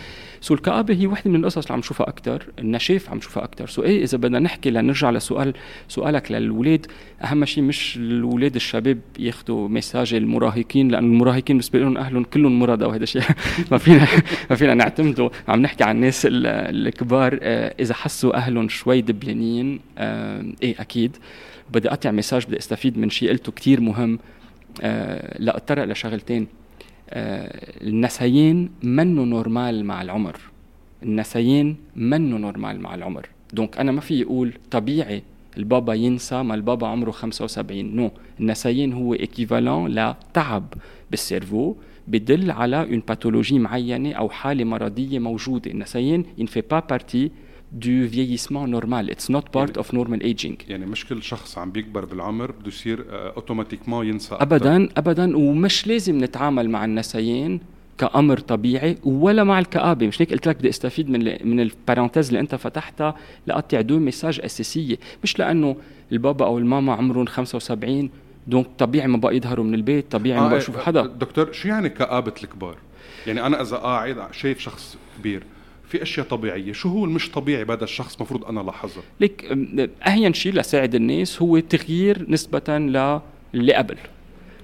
[0.41, 3.83] so الكآبة هي وحدة من القصص اللي عم نشوفها أكثر النشاف عم نشوفها أكثر so
[3.83, 5.55] إيه إذا بدنا نحكي لنرجع لسؤال
[5.89, 6.87] سؤالك للولاد.
[7.25, 12.85] أهم شيء مش الاولاد الشباب ياخذوا message المراهقين لأنه المراهقين بالنسبة لهم أهلهم كلهم مرضى
[12.85, 13.23] وهذا الشيء
[13.71, 14.07] ما فينا
[14.51, 15.31] ما فينا نعتمده.
[15.49, 17.39] عم نحكي عن الناس الكبار.
[17.43, 21.17] آه، إذا حسوا أهلهم شوي دبلانين آه، إيه أكيد.
[21.73, 24.19] بدي أقطع message بدي أستفيد من شيء قلته كثير مهم.
[24.83, 26.47] آه لا اتطرق لشغلتين
[27.11, 30.37] آه النسيان منه normal مع العمر.
[31.03, 33.29] النسيان منه normal مع العمر.
[33.53, 35.23] donc أنا ما في أقول طبيعي
[35.57, 38.11] البابا ينسى ما البابا عمره 75 non
[38.41, 40.75] النسيان هو équivalent لتعب
[41.11, 41.75] بال cerveau
[42.09, 45.71] بدل على une pathologie معينة أو حالة مرضية موجودة.
[45.71, 47.31] النسيان ne fait pas partie
[47.73, 52.05] du vieillissement normal it's not part of normal aging يعني مش كل شخص عم بيكبر
[52.05, 57.61] بالعمر بده يصير automatiquement ينسى ابدا ابدا ومش لازم نتعامل مع النسيان
[57.99, 60.07] كأمر طبيعي ولا مع الكآبة.
[60.07, 63.15] مش هيك قلت لك بدي استفيد من من ال parenthèse اللي أنت فتحتها
[63.47, 64.97] لأقطع deux messages أساسية.
[65.23, 65.77] مش لأنه
[66.13, 68.11] البابا أو الماما عمرهم 75
[68.47, 71.07] donc طبيعي ما بقى يظهروا من البيت طبيعي ما بقى يشوفوا حدا.
[71.07, 72.77] دكتور شو يعني كآبة الكبار؟
[73.27, 75.43] يعني أنا إذا قاعد شايف شخص كبير
[75.97, 76.73] في أشياء طبيعية.
[76.73, 79.45] شو هو المش طبيعي بهذا الشخص مفروض أنا لاحظها ليك
[80.07, 82.79] أهون شيء لساعد الناس هو تغيير نسبة
[83.55, 83.97] للي قبل.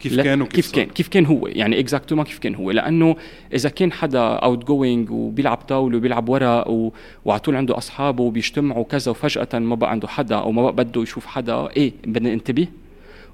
[0.01, 2.71] كيف كان وكيف كيف كان كيف كان هو يعني exactement كيف كان هو.
[2.71, 3.17] لأنه
[3.55, 6.93] إذا كان حدا outgoing وبيلعب طاولة وبيلعب ورق و...
[7.25, 11.03] وعلى طول عنده أصحابه وبيجتمعوا كذا وفجأة ما بقى عنده حدا أو ما بقى بده
[11.03, 12.67] يشوف حدا إيه بدنا ننتبه.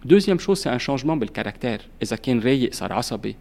[0.05, 3.37] deuxième chose c'est un changement بال caractère إذا كان رايق صار عصبي.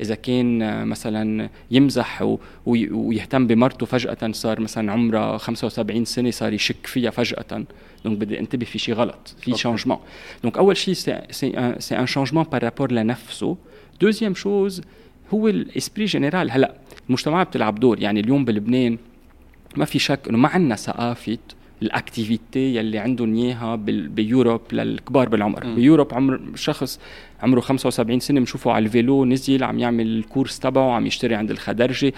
[0.00, 2.36] إذا كان مثلا يمزح
[2.66, 7.64] ويهتم بمرته فجأة صار مثلا عمرها 75 سنة صار يشك فيها فجأة.
[8.04, 9.98] donc بدي انتبه في شيء غلط في changement
[10.42, 10.94] donc أول شيء
[11.30, 11.58] c'est
[11.92, 13.56] un changement par rapport لنفسه.
[14.00, 14.82] deuxième chose
[15.34, 16.74] هو الإسبري جينيرال هلا
[17.08, 18.00] المجتمع بتلعب دور.
[18.00, 18.98] يعني اليوم بلبنان
[19.76, 21.38] ما في شك إنه ما عندنا ثقافة
[21.82, 25.66] الأكتيفيتي يلي عندهم إياها بيوروب للكبار بالعمر.
[25.66, 25.74] م.
[25.74, 27.00] بيوروب عمر شخص
[27.42, 32.12] عمره 75 سنة بنشوفه على الفيلو نزل عم يعمل الكورس تبعه عم يشتري عند الخدرجة.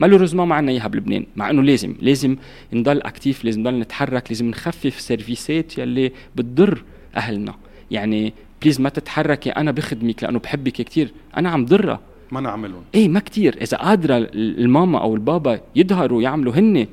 [0.00, 2.36] مالوريزمون ما عندنا إياها بلبنان مع إنه لازم لازم
[2.72, 6.82] نضل أكتيف لازم نضل نتحرك لازم نخفف سيرفيسات يلي بتضر
[7.16, 7.54] أهلنا.
[7.90, 8.32] يعني
[8.62, 12.00] please ما تتحركي أنا بخدمك لأنه بحبك كثير أنا عم ضرها.
[12.32, 12.82] ما نعملهم.
[12.94, 16.86] إيه ما كثير إذا قادرة الماما أو البابا يظهروا يعملوا هن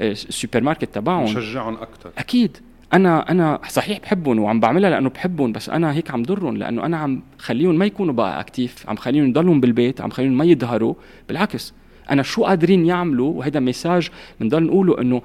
[0.00, 1.24] السوبر ماركت تبعهم.
[1.24, 2.56] نشجعهم أكثر أكيد.
[2.92, 6.96] أنا أنا صحيح بحبهم وعم بعملها لأنه بحبهم بس أنا هيك عم ضرهم لأنه أنا
[6.96, 10.94] عم خليهم ما يكونوا بقى active عم خليهم يضلهم بالبيت عم خليهم ما يظهروا.
[11.28, 11.72] بالعكس
[12.10, 15.22] أنا شو قادرين يعملوا؟ وهذا message بنضل نقوله إنه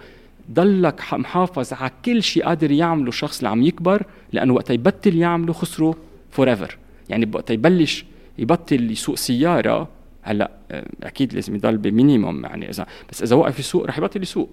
[0.52, 4.04] ضلك محافظ على كل شيء قادر يعمله الشخص اللي عم يكبر
[4.34, 5.96] لأنه وقت يبطل يعمله خسره
[6.32, 6.78] forever
[7.10, 8.06] يعني وقت يبلش
[8.38, 9.88] يبطل يسوق سيارة
[10.22, 14.22] هلا آه، أكيد لازم يضل ب minimum يعني إذا بس إذا وقف يسوق رح يبطل
[14.22, 14.50] يسوق.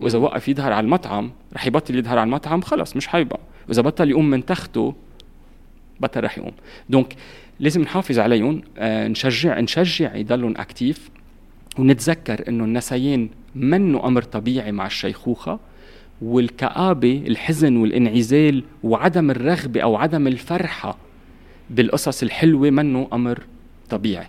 [0.00, 4.10] وإذا وقف يظهر على المطعم رح يبطل يظهر على المطعم خلص مش حيبقى وإذا بطل
[4.10, 4.94] يقوم من تخته
[6.00, 6.52] بطل رح يقوم.
[6.88, 7.16] donc
[7.60, 11.10] لازم نحافظ عليهم آه نشجع نشجع يضلوا active
[11.78, 15.58] ونتذكر إنه النسيان منه أمر طبيعي مع الشيخوخة
[16.22, 20.96] والكآبة الحزن والانعزال وعدم الرغبة أو عدم الفرحة
[21.70, 23.40] بالقصص الحلوة منه أمر
[23.90, 24.26] طبيعي.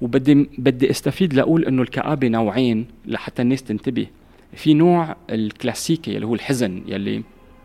[0.00, 4.06] وبدي بدي استفيد لأقول إنه الكآبة نوعين لحتى الناس تنتبه.
[4.52, 7.22] في نوع الكلاسيكي اللي هو الحزن يلي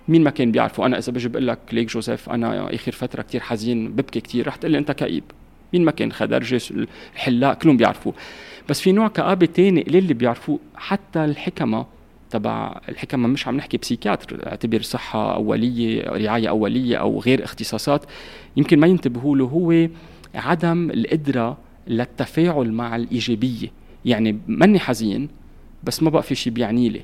[0.07, 0.85] مين ما كان بيعرفه.
[0.85, 4.47] أنا إذا بجي بقول لك ليك جوزيف أنا آخر فترة كتير حزين ببكي كتير.
[4.47, 5.23] رح تقول لي أنت كئيب.
[5.73, 6.61] مين ما كان خدرجه
[7.13, 8.13] الحلاق كلهم بيعرفوه.
[8.69, 10.59] بس في نوع كآبة تاني قليل اللي بيعرفوه.
[10.75, 11.85] حتى الحكمة
[12.29, 18.05] تبع الحكمة مش عم نحكي بسيكاتر اعتبر صحة أولية رعاية أولية أو غير اختصاصات.
[18.57, 19.87] يمكن ما ينتبهوا له هو
[20.35, 23.67] عدم القدرة للتفاعل مع الإيجابية.
[24.05, 25.27] يعني ماني حزين
[25.83, 27.01] بس ما بقى في شيء بيعني لي.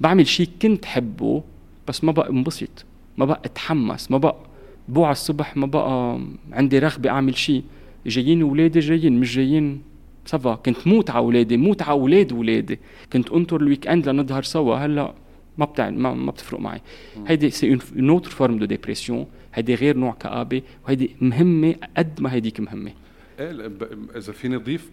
[0.00, 1.42] بعمل شيء كنت حبه
[1.88, 2.84] بس ما بقى انبسط
[3.18, 4.36] ما بقى اتحمس ما بقى
[4.88, 6.20] بوعى الصبح ما بقى
[6.52, 7.62] عندي رغبة أعمل شيء
[8.06, 9.82] جايين ولادي جايين مش جايين.
[10.26, 12.78] ça va كنت موت على اولادي موت على أولاد اولادي
[13.12, 15.14] كنت انطر ال weekend لنظهر سوا هلا
[15.58, 16.80] ما بتاع ما, ما بتفرق معي.
[17.26, 22.32] هيدي c'est une autre forme de dépression هيدي غير نوع كآبة وهيدي مهمة قد ما
[22.32, 22.90] هيديك مهمة.
[22.90, 23.03] إيه
[24.16, 24.90] إذا فيني اضيف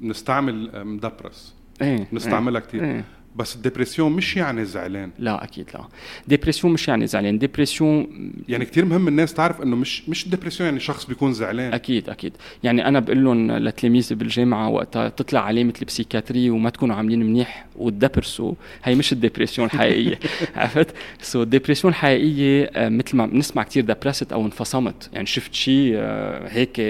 [0.00, 1.54] نستعمل م déprimé.
[1.82, 3.04] إيه نستعملها كثير إيه.
[3.38, 5.10] بس ال dépression مش يعني زعلان.
[5.18, 5.80] لا أكيد لا.
[6.28, 7.38] dépression مش يعني زعلان.
[7.38, 8.06] dépression
[8.48, 11.72] يعني كثير مهم الناس تعرف إنه مش مش dépression يعني شخص بيكون زعلان.
[11.72, 12.32] أكيد أكيد.
[12.62, 17.66] يعني أنا بقول لهم لتلاميذي بالجامعة وقتها تطلع علامه ال psychiatrie وما تكونوا عاملين منيح
[17.76, 18.52] وتدبرسوا.
[18.84, 20.18] هي مش ال dépression الحقيقيه
[20.56, 25.10] عرفت؟ so ال dépression الحقيقيه آه، مثل ما بنسمع كثير دبرست أو انفصمت.
[25.12, 26.80] يعني شفت شيء آه، هيك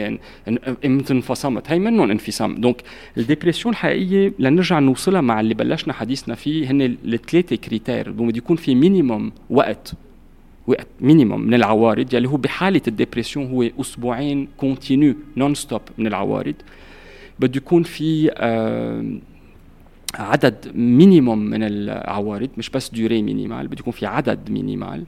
[0.84, 1.70] إمتى انفصمت.
[1.70, 2.60] هي منهم انفصام.
[2.60, 2.76] donc
[3.16, 8.56] ال dépression الحقيقيه لنرجع نوصلها مع اللي بلشنا حديثنا فيه هن الثلاثه critères بده يكون
[8.56, 9.92] في minimum وقت
[10.66, 16.54] وقت minimum من العوارض يلي هو بحالة ال dépression هو أسبوعين continu non-stop من العوارض.
[17.40, 19.04] بده يكون في آه
[20.14, 25.04] عدد minimum من العوارض مش بس دوري minimal بده يكون في عدد minimal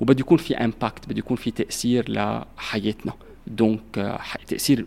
[0.00, 3.12] وبده يكون في impact بده يكون في تأثير لحياتنا.
[3.46, 4.86] donc تأثير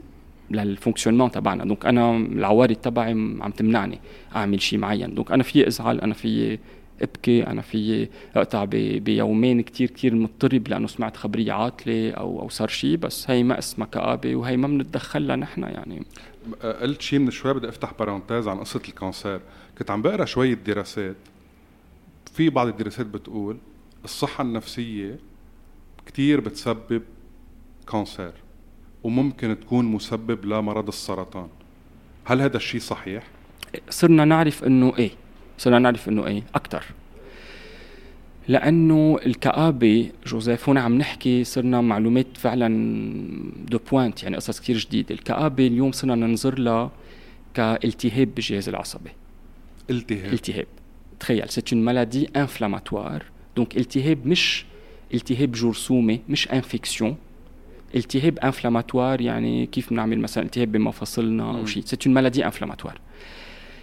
[0.51, 1.65] لل fonctionnement تبعنا.
[1.65, 3.99] donc أنا العوارض تبعي عم تمنعني
[4.35, 5.15] أعمل شيء معين.
[5.15, 6.57] donc أنا في أزعل أنا في
[7.01, 8.65] أبكي أنا في أقطع
[8.99, 13.59] بيومين كتير كتير مضطرب لأنه سمعت خبرية عاطلة أو أو صار شيء بس هي ما
[13.59, 16.05] اسمها كابه وهي ما بنتدخلها نحن يعني.
[16.63, 19.39] قلت شيء من شوي بدي أفتح parenthèse عن قصة ال cancer
[19.77, 21.15] كنت عم بقرأ شوية دراسات
[22.33, 23.57] في بعض الدراسات بتقول
[24.05, 25.19] الصحة النفسية
[26.05, 27.01] كتير بتسبب
[27.91, 28.31] cancer
[29.03, 31.47] وممكن تكون مسبب لمرض السرطان.
[32.25, 33.23] هل هذا الشيء صحيح؟
[33.89, 35.11] صرنا نعرف إنه إيه.
[35.57, 36.43] صرنا نعرف إنه إيه.
[36.55, 36.83] أكثر
[38.47, 42.67] لأنه الكآبة جوزيف هون عم نحكي صرنا معلومات فعلا
[43.69, 46.91] de pointe يعني قصص كثير جديدة، الكآبة اليوم صرنا ننظر لها
[47.53, 49.09] كالتهاب بالجهاز العصبي
[49.89, 50.33] التهاب.
[50.33, 50.65] التهاب.
[51.19, 53.23] تخيل c'est une maladie inflammatoire
[53.55, 54.65] donc التهاب مش
[55.13, 57.15] التهاب جرثومي مش infection
[57.95, 61.83] التهاب inflammatoire يعني كيف بنعمل مثلا التهاب بمفاصلنا أو شيء.
[61.85, 62.99] c'est une maladie inflammatoire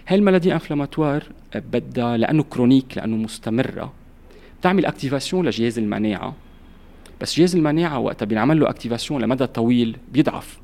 [0.07, 1.23] هاي ال maladie inflammatoire
[1.55, 3.93] بدها لأنه chronique لأنه مستمرة.
[4.59, 6.35] بتعمل activation لجهاز المناعة.
[7.21, 10.59] بس جهاز المناعة وقتها بينعمل له activation لمدى طويل بيضعف.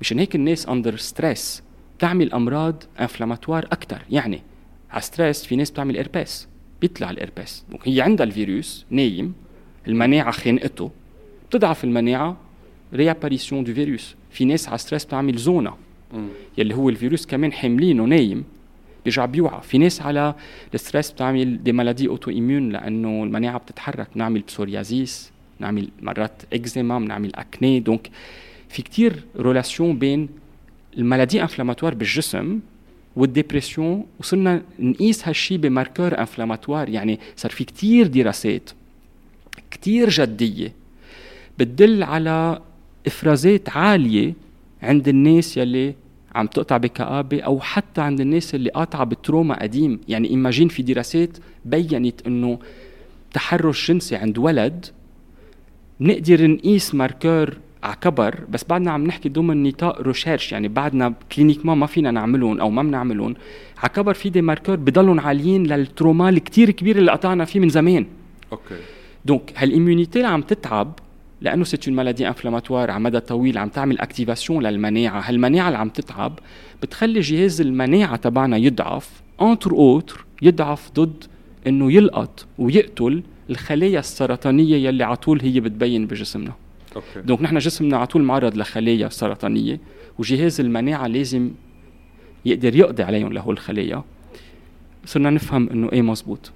[0.00, 1.62] مشان هيك الناس under stress
[1.98, 4.42] بتعمل أمراض inflammatoires أكثر يعني
[4.90, 6.48] على stress في ناس بتعمل herpès
[6.80, 9.34] بيطلع ال herpès donc هي عندها الفيروس نايم
[9.88, 10.90] المناعة خانقته.
[11.48, 12.36] بتضعف المناعة
[12.94, 15.74] réapparition du virus في ناس على stress بتعمل zona
[16.58, 18.44] يلي هو الفيروس كمان حاملينه نايم
[19.04, 20.34] بيرجع بيوعى في ناس على
[20.74, 27.34] ال stress بتعمل des maladies auto-immunes لأنه المناعه بتتحرك بنعمل psoriasis نعمل مرات eczéma بنعمل
[27.34, 28.10] acné donc
[28.68, 30.28] في كتير relation بين
[30.98, 32.60] ال maladies inflammatoires بالجسم
[33.16, 38.70] وال dépression وصلنا نقيس هالشي ب marqueurs inflammatoires يعني صار في كتير دراسات
[39.70, 40.72] كتير جديه
[41.58, 42.60] بتدل على
[43.10, 44.34] إفرازات عالية
[44.82, 45.94] عند الناس يلي
[46.34, 50.00] عم تقطع بكآبة أو حتى عند الناس اللي قاطعة ب trauma قديم.
[50.08, 52.58] يعني imagine في دراسات بينت أنه
[53.34, 54.86] تحرش جنسي عند ولد
[56.00, 61.74] نقدر نقيس marqueurs على كبر بس بعدنا عم نحكي ضمن نطاق recherche يعني بعدنا cliniquement
[61.74, 63.34] ما فينا نعملهم أو ما بنعملهم.
[63.78, 67.68] على كبر في des marqueurs بضلهم عاليين لل trauma الكتير كبير اللي قطعنا فيه من
[67.68, 68.06] زمان.
[68.52, 68.74] okay.
[69.24, 70.92] donc هال immunité اللي عم تتعب
[71.40, 75.20] لأنه c'est une maladie inflammatoire على مدى طويل عم تعمل activation للمناعة.
[75.20, 76.38] هالمناعة اللي عم تتعب
[76.82, 79.22] بتخلي جهاز المناعة تبعنا يضعف.
[79.42, 81.24] entre autres يضعف ضد
[81.66, 86.52] إنه يلقط ويقتل الخلايا السرطانية يلي على طول هي بتبين بجسمنا.
[86.96, 87.20] okay.
[87.24, 89.80] donc نحن جسمنا على طول معرض لخلايا سرطانية
[90.18, 91.50] وجهاز المناعة لازم
[92.44, 94.02] يقدر يقضي عليهم لهول الخلايا.
[95.04, 96.52] صرنا نفهم إنه إيه مزبوط.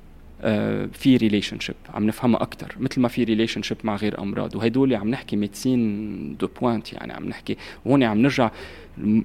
[0.92, 4.56] في relationship عم نفهمها أكثر مثل ما في relationship مع غير أمراض.
[4.56, 8.50] وهدول عم نحكي médecine de pointe يعني عم نحكي هون عم نرجع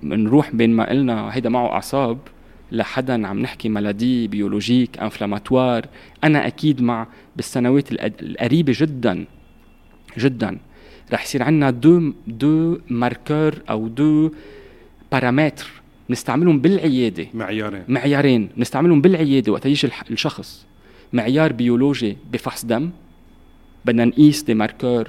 [0.04, 2.18] نروح بين ما قلنا هيدا معه أعصاب
[2.72, 5.86] لحدا عم نحكي maladie biologique inflammatoire
[6.24, 7.92] أنا أكيد مع بالسنوات
[8.22, 9.26] القريبة جدا
[10.18, 10.58] جدا
[11.14, 14.32] رح يصير عندنا de deux marqueurs أو deux
[15.12, 15.72] paramètres
[16.10, 17.28] نستعملهم بالعيادة.
[17.34, 17.84] معيارين.
[17.88, 20.69] معيارين نستعملهم بالعيادة وقت يجي الشخص.
[21.14, 22.90] معيار بيولوجي بفحص دم
[23.86, 25.08] بدنا نقيس des marqueurs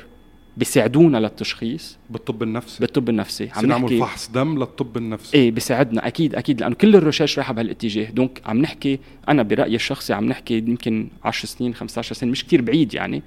[0.56, 1.98] بيساعدونا للتشخيص.
[2.10, 2.80] بالطب النفسي.
[2.80, 3.48] بالطب النفسي.
[3.56, 5.36] عم نعمل فحص دم للطب النفسي.
[5.36, 8.10] إيه بيساعدنا أكيد أكيد لأنه كل ال research رايحة بهالاتجاه.
[8.10, 8.98] donc عم نحكي
[9.28, 13.22] أنا برأيي الشخصي عم نحكي يمكن 10 سنين 15 سنة مش كتير بعيد يعني.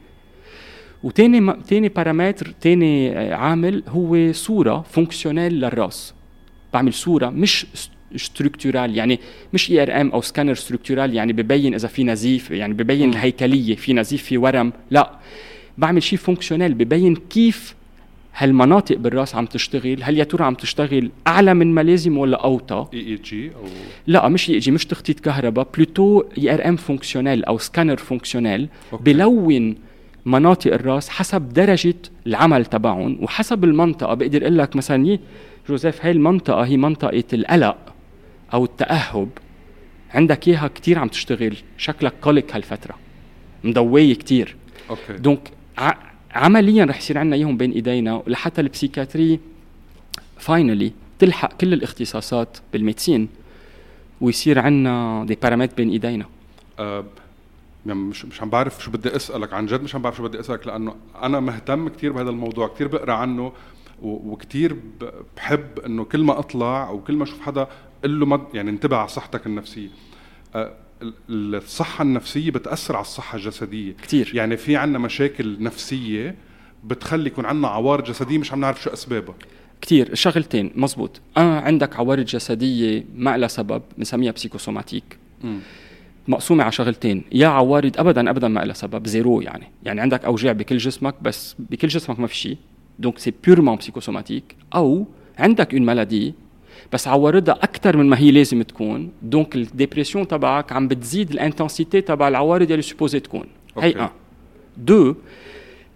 [1.04, 6.14] وتاني ما تاني بارامتر تاني عامل هو صورة fonctionnelle للرأس.
[6.74, 7.66] بعمل صورة مش
[8.16, 9.20] structurale يعني
[9.54, 14.24] مش IRM أو scanner structurale يعني ببين إذا في نزيف يعني ببين الهيكلية في نزيف
[14.24, 14.74] في ورم.
[14.92, 15.12] لا
[15.78, 17.76] بعمل شيء fonctionnelle ببين كيف
[18.38, 22.88] هالمناطق بالرأس عم تشتغل هل يا ترى عم تشتغل أعلى من ما لازم ولا أوطى؟
[22.94, 23.66] EEG أو؟
[24.08, 29.76] لا مش EEG مش تخطيط كهرباء plutôt IRM fonctionnelle أو scanner fonctionnel بلون
[30.26, 31.96] مناطق الرأس حسب درجة
[32.28, 34.14] العمل تبعهم وحسب المنطقة.
[34.14, 35.20] بقدر أقول لك مثلا
[35.70, 37.93] جوزيف هاي المنطقة هي منطقة القلق.
[38.54, 39.30] أو التأهب.
[40.14, 41.58] عندك إياها كتير عم تشتغل.
[41.78, 42.96] شكلك قلق هالفترة.
[43.64, 44.56] مضوية كتير.
[44.90, 45.14] okay.
[45.14, 45.52] donc
[46.32, 49.40] عمليا رح يصير عندنا اياهم بين إيدينا لحتى ال psychiatrie
[50.38, 53.30] finally تلحق كل الاختصاصات بال médecine.
[54.22, 56.26] ويصير عندنا des paramètres بين إيدينا.
[56.80, 57.06] آه
[57.86, 59.54] يعني مش مش عم بعرف شو بدي أسألك.
[59.54, 62.68] عن جد مش عم بعرف شو بدي أسألك لأنه أنا مهتم كثير بهذا الموضوع.
[62.68, 63.52] كثير بقرأ عنه
[64.02, 64.76] وكثير
[65.38, 67.68] بحب إنه كل ما أطلع أو كل ما أشوف حدا
[68.04, 69.90] قل له ما يعني انتبه على صحتك النفسية.
[70.56, 70.74] آه،
[71.30, 73.92] الصحة النفسية بتأثر على الصحة الجسدية.
[73.94, 74.32] كتير.
[74.34, 76.36] يعني في عنا مشاكل نفسية
[76.84, 79.36] بتخلي يكون عنا عوارض جسدية مش عم نعرف شو أسبابها.
[79.82, 80.16] كتير.
[80.16, 80.72] شغلتين.
[80.76, 81.22] مزبوط.
[81.38, 85.58] آه عندك عوارض جسدية ما لها سبب بنسميها psychosomatique م.
[86.28, 87.24] مقسومة على شغلتين.
[87.32, 89.08] يا عوارض أبدا أبدا ما لها سبب.
[89.08, 89.72] zéro يعني.
[89.84, 92.58] يعني عندك أوجاع بكل جسمك بس بكل جسمك ما في شيء.
[93.00, 95.06] donc c'est purement psychosomatique أو
[95.40, 96.34] عندك une maladie
[96.94, 99.12] بس عوارضها أكثر من ما هي لازم تكون.
[99.22, 103.46] donc ال dépression تبعك عم بتزيد ال intensité تبع العوارض اللي supposées تكون.
[103.80, 104.10] هي un,
[104.78, 105.16] deux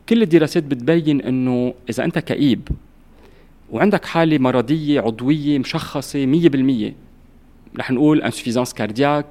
[0.09, 2.67] كل الدراسات بتبين إنه إذا أنت كئيب
[3.71, 6.93] وعندك حالة مرضية عضوية مشخصة 100%
[7.79, 9.25] رح نقول insuffisance cardiaque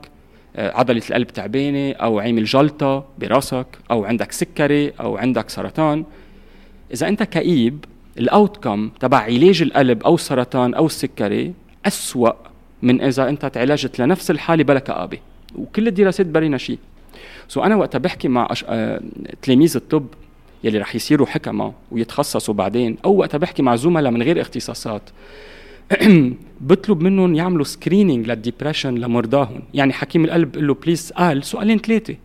[0.57, 6.05] آه، عضلة القلب تعبانة أو عامل جلطة براسك أو عندك سكري أو عندك سرطان.
[6.95, 7.85] إذا أنت كئيب
[8.19, 11.53] ال outcome تبع علاج القلب أو السرطان أو السكري
[11.87, 12.33] أسوأ
[12.83, 15.19] من إذا أنت تعالجت لنفس الحالة بلا كآبة.
[15.55, 16.79] وكل الدراسات برينا شيء
[17.49, 18.65] so أنا وقتها بحكي مع أش...
[18.69, 19.01] آه...
[19.43, 20.07] تلاميذ الطب
[20.65, 25.03] يلي رح يصيروا حكمة ويتخصصوا بعدين أو وقتها بحكي مع زملاء من غير اختصاصات.
[26.61, 29.63] بطلب منهم يعملوا screening لل depression لمرضاهم.
[29.75, 32.17] يعني حكيم القلب بقول له please قال سؤالين ثلاثة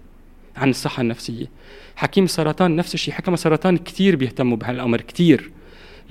[0.55, 1.45] عن الصحة النفسية.
[1.95, 5.51] حكيم السرطان نفس الشيء حكم السرطان كثير بيهتموا بهالأمر كثير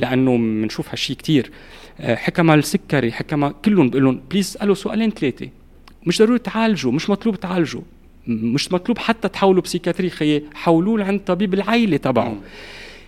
[0.01, 1.51] لأنه بنشوف هالشيء كثير
[2.01, 5.49] آه، حكم السكري حكم كلهم بقول لهم please اسألوا سؤالين ثلاثة.
[6.07, 7.83] مش ضروري تعالجوا مش مطلوب تعالجوا.
[8.27, 12.37] مش مطلوب حتى تحولوا psychiatrie خيي حولوه لعند طبيب العائله تبعه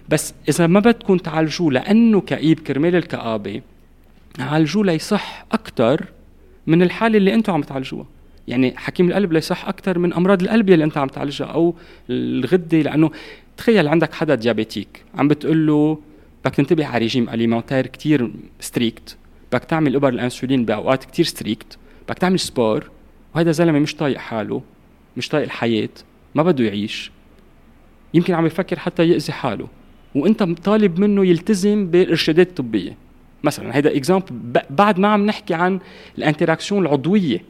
[0.08, 3.60] بس إذا ما بدكم تعالجوه لأنه كئيب كرمال الكآبة
[4.38, 6.04] عالجوه ليصح أكثر
[6.66, 8.06] من الحالة اللي أنتم عم تعالجوها.
[8.48, 11.74] يعني حكيم القلب ليصح أكثر من أمراض القلب اللي أنت عم تعالجها أو
[12.10, 13.10] الغدة لأنه
[13.56, 15.98] تخيل عندك حدا diabétique عم بتقول له
[16.44, 19.16] بدك تنتبه على régime alimentaire كتير strict
[19.52, 21.78] بدك تعمل ابر الإنسولين بأوقات كتير strict
[22.08, 22.90] بدك تعمل sport
[23.34, 24.62] وهذا زلمه مش طايق حاله
[25.16, 25.88] مش طايق الحياة
[26.34, 27.10] ما بده يعيش.
[28.14, 29.68] يمكن عم يفكر حتى يأذي حاله.
[30.14, 32.96] وإنت طالب منه يلتزم بالإرشادات الطبية.
[33.44, 34.26] مثلا هيدا exemple
[34.70, 35.80] بعد ما عم نحكي عن
[36.18, 37.40] ال interaction العضوية.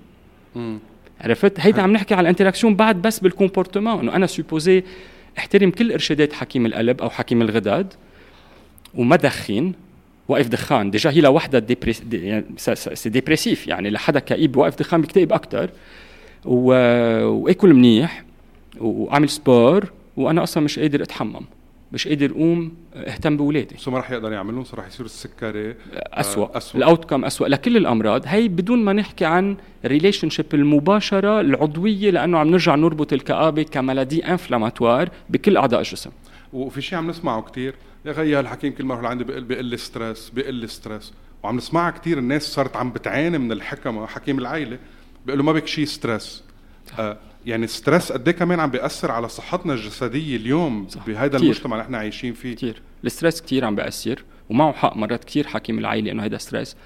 [1.20, 4.84] عرفت؟ هيدا عم نحكي عن ال interaction بعد بس بال comportement إنه أنا supposé
[5.38, 7.94] أحترم كل إرشادات حكيم القلب أو حكيم الغدد
[8.94, 9.72] وما دخن
[10.28, 10.90] واقف دخان.
[10.90, 13.66] déjà هي لوحدها dépress dé يعني c'est dépressif.
[13.66, 15.70] يعني لحدا كئيب واقف دخان بيكتئب أكثر
[16.44, 16.72] و...
[17.24, 18.24] وأكل منيح
[18.80, 21.46] وأعمل sport وأنا أصلا مش قادر أتحمم.
[21.92, 26.56] مش قادر أقوم أهتم باولادي so ما رح يقدر يعملهم؟ so رح يصير السكري؟ اسوء,
[26.56, 26.78] أسوأ.
[26.78, 28.22] ال outcome اسوء لكل الأمراض.
[28.26, 34.26] هي بدون ما نحكي عن relationship المباشرة العضوية لأنه عم نرجع نربط الكآبة ك maladie
[34.26, 36.10] inflammatoire بكل أعضاء الجسم.
[36.52, 37.74] وفي شيء عم نسمعه كثير
[38.04, 42.42] يا غيا الحكيم كل مرة عندي بقل بقل stress بقل stress وعم نسمعها كثير الناس
[42.42, 44.78] صارت عم بتعاني من الحكمه حكيم العائله
[45.26, 46.42] بيقول له ما بك شيء stress
[46.98, 51.84] آه يعني stress قد إيه كمان عم بيأثر على صحتنا الجسدية اليوم بهذا المجتمع اللي
[51.84, 52.54] إحنا عايشين فيه.
[52.56, 56.76] كثير ال stress كثير عم بياثر ومعه حق مرات كثير حكيم العائله إنه هذا stress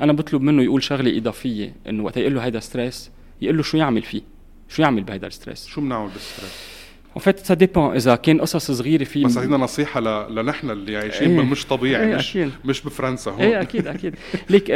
[0.00, 3.10] أنا بطلب منه يقول شغلة إضافية إنه وقت يقول له هذا stress
[3.42, 4.22] يقول له شو يعمل فيه؟
[4.68, 6.83] شو يعمل بهذا ال stress شو بنعمل بال stress
[7.16, 10.34] en fait ça dépend اذا كان قصص صغيره في بس عطينا نصيحه ل...
[10.34, 12.50] لنحن اللي عايشين إيه بالمش طبيعي إيه مش أكيد.
[12.64, 14.14] مش بفرنسا هون إيه أكيد أكيد
[14.50, 14.70] ليك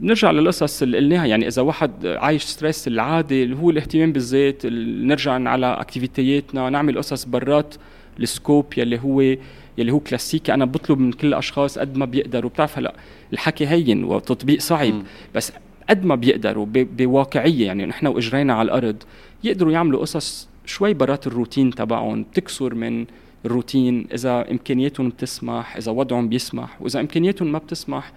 [0.00, 5.32] نرجع للقصص اللي قلناها يعني إذا واحد عايش stress العادي اللي هو الاهتمام بالذات نرجع
[5.32, 7.74] على activityياتنا نعمل قصص برات.
[8.20, 9.20] ال scope يلي هو
[9.78, 12.50] يلي هو كلاسيكي أنا بطلب من كل الأشخاص قد ما بيقدروا.
[12.50, 12.94] بتعرف هلا
[13.32, 14.94] الحكي هين وتطبيق صعب.
[14.94, 15.02] م.
[15.34, 15.52] بس
[15.90, 17.66] قد ما بيقدروا بواقعية.
[17.66, 18.96] يعني نحن وإجرينا على الأرض.
[19.44, 23.06] يقدروا يعملوا قصص شوي برات الروتين تبعهم بتكسر من
[23.44, 28.12] الروتين إذا إمكانياتهم بتسمح إذا وضعهم بيسمح وإذا إمكانياتهم ما بتسمح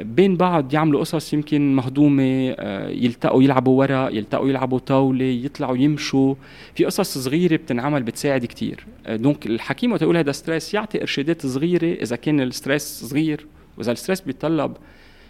[0.00, 6.34] بين بعض يعملوا قصص يمكن مهضومة آه، يلتقوا يلعبوا ورق يلتقوا يلعبوا طاولة يطلعوا يمشوا.
[6.74, 8.86] في قصص صغيرة بتنعمل بتساعد كتير.
[9.06, 13.46] آه، donc الحكيم وقت يقول هذا stress يعطي إرشادات صغيرة إذا كان ال stress صغير.
[13.78, 14.76] وإذا ال stress بيتطلب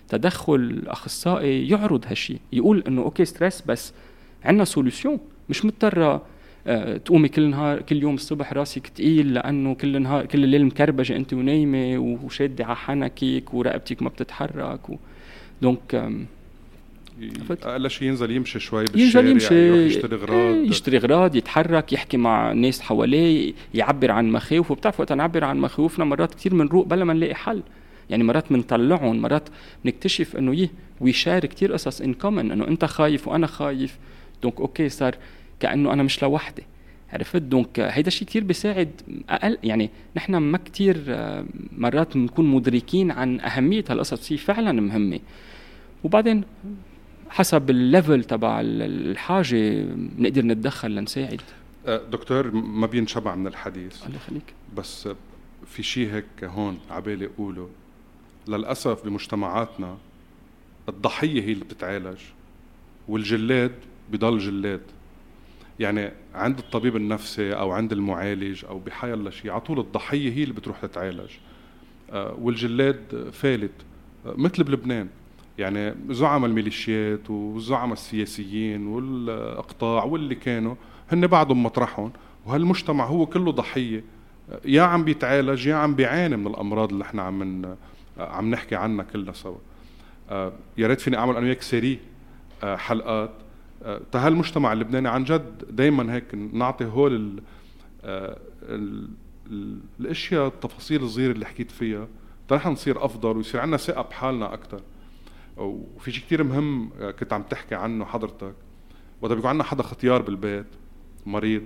[0.09, 3.93] تدخل أخصائي يعرض هالشي يقول إنه okay stress بس
[4.45, 6.23] عندنا solution مش مضطرة
[7.05, 11.33] تقومي كل نهار كل يوم الصبح راسك تقيل لأنه كل نهار كل الليل مكربجة أنت
[11.33, 14.97] ونايمة وشادة على حنكك ورقبتك ما بتتحرك و...
[15.63, 16.13] دونك
[17.63, 21.93] أقل شيء ينزل يمشي شوي بالشارع ينزل يمشي يروح يشتري اغراض إيه، يشتري اغراض يتحرك
[21.93, 24.73] يحكي مع ناس حواليه يعبر عن مخاوفه.
[24.73, 27.63] وبتعرف وقت نعبر عن مخاوفنا مرات كثير بنروق بلا ما نلاقي حل.
[28.11, 29.49] يعني مرات بنطلعهم مرات
[29.85, 33.99] بنكتشف إنه يه ويشار كثير قصص in common إنه أنت خايف وأنا خايف.
[34.43, 35.15] donc okay صار
[35.61, 36.63] كأنه أنا مش لوحدي.
[37.13, 38.91] عرفت؟ donc هيدا الشيء كثير بيساعد
[39.29, 44.33] أقل يعني نحن ما كثير آه، مرات بنكون مدركين عن أهمية هالقصص.
[44.33, 45.21] هي فعلا مهمة.
[46.05, 46.45] وبعدين
[47.31, 51.41] حسب الليفل تبع الحاجة بنقدر نتدخل لنساعد.
[51.87, 54.07] آه، دكتور ما بينشبع من الحديث.
[54.07, 54.55] الله يخليك.
[54.77, 55.09] بس
[55.67, 57.69] في شيء هيك هون عبالي أقوله.
[58.49, 59.97] للأسف بمجتمعاتنا
[60.89, 62.19] الضحية هي اللي بتتعالج
[63.09, 63.73] والجلاد
[64.13, 64.81] بضل جلاد.
[65.81, 70.43] يعني عند الطبيب النفسي أو عند المعالج أو بحي الله شيء على طول الضحية هي
[70.43, 71.31] اللي بتروح تتعالج.
[72.13, 73.73] آه، والجلاد فالت
[74.27, 75.09] آه، مثل بلبنان.
[75.59, 80.75] يعني زعماء الميليشيات وزعماء السياسيين والأقطاع واللي كانوا
[81.13, 82.13] هن بعضهم مطرحهم.
[82.47, 84.05] وهالمجتمع هو كله ضحية.
[84.51, 87.77] آه، يا عم بيتعالج يا عم بيعاني من الأمراض اللي إحنا عم
[88.19, 89.59] عم نحكي عنها كلنا سوا.
[90.79, 91.99] يا ريت فيني أعمل أنا وياك سيري
[92.63, 93.31] حلقات.
[94.13, 97.43] تهالمجتمع اللبناني عن جد دائما هيك نعطي هول ال
[99.51, 102.09] ال الأشياء التفاصيل الصغيرة اللي حكيت فيها.
[102.53, 104.81] نحن نصير أفضل ويصير عندنا ثقة بحالنا أكثر
[105.57, 108.55] وفي شيء كثير مهم آه، كنت عم تحكي عنه حضرتك.
[109.23, 110.67] وقت بيكون عندنا حدا ختيار بالبيت
[111.27, 111.63] مريض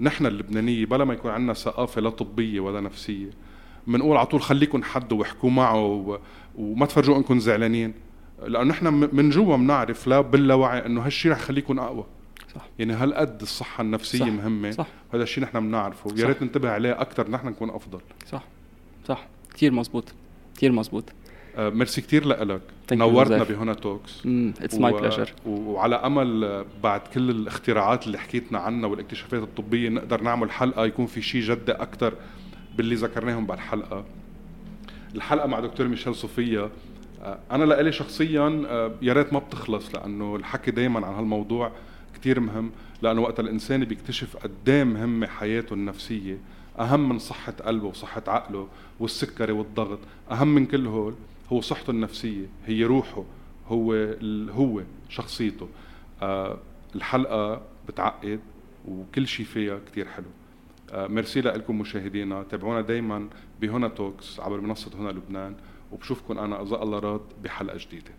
[0.00, 3.30] نحن اللبنانية بلا ما يكون عندنا ثقافة لا طبية ولا نفسية
[3.86, 6.18] بنقول على طول خليكم حد واحكوا معه
[6.54, 7.94] وما تفرجوا انكم زعلانين.
[8.42, 12.04] لأنه نحن من جوا بنعرف لا باللاوعي إنه هالشيء رح يخليكم أقوى.
[12.54, 12.68] صح.
[12.78, 14.26] يعني هالقد الصحة النفسية صح.
[14.26, 14.70] مهمة.
[14.70, 14.86] صح.
[15.14, 16.14] هذا الشيء نحن بنعرفه.
[16.16, 18.00] يا ريت ننتبه عليه أكثر نحن نكون أفضل.
[18.28, 18.42] صح.
[19.08, 19.26] صح.
[19.54, 20.04] كثير مزبوط.
[20.56, 21.04] كثير مزبوط.
[21.56, 22.62] آه ميرسي كثير لك
[22.92, 24.22] نورتنا بهنا Talks
[24.60, 30.50] it's my pleasure وعلى أمل بعد كل الاختراعات اللي حكيتنا عنها والاكتشافات الطبية نقدر نعمل
[30.50, 32.14] حلقة يكون في شيء جدي أكثر
[32.76, 34.04] باللي ذكرناهم بالحلقة
[35.14, 36.70] الحلقة مع دكتور ميشيل صوفيا
[37.22, 41.72] أنا لإلي شخصيا آه، يا ريت ما بتخلص لأنه الحكي دائما عن هالموضوع
[42.14, 42.70] كتير مهم
[43.02, 46.38] لأنه وقت الإنسان بيكتشف قد مهمه حياته النفسية
[46.78, 48.68] أهم من صحة قلبه وصحة عقله
[49.00, 49.98] والسكري والضغط
[50.30, 51.14] أهم من كل هول
[51.52, 53.24] هو صحته النفسية هي روحه
[53.68, 54.14] هو
[54.50, 55.68] هو شخصيته.
[56.22, 56.58] آه
[56.94, 58.40] الحلقة بتعقد
[58.88, 60.26] وكل شيء فيها كتير حلو.
[60.92, 63.28] آه ميرسي لكم مشاهدينا تابعونا دايما
[63.60, 65.54] بهنا Talks عبر منصة هنا لبنان.
[65.92, 68.10] وبشوفكم أنا اذا الله راد بحلقة جديدة.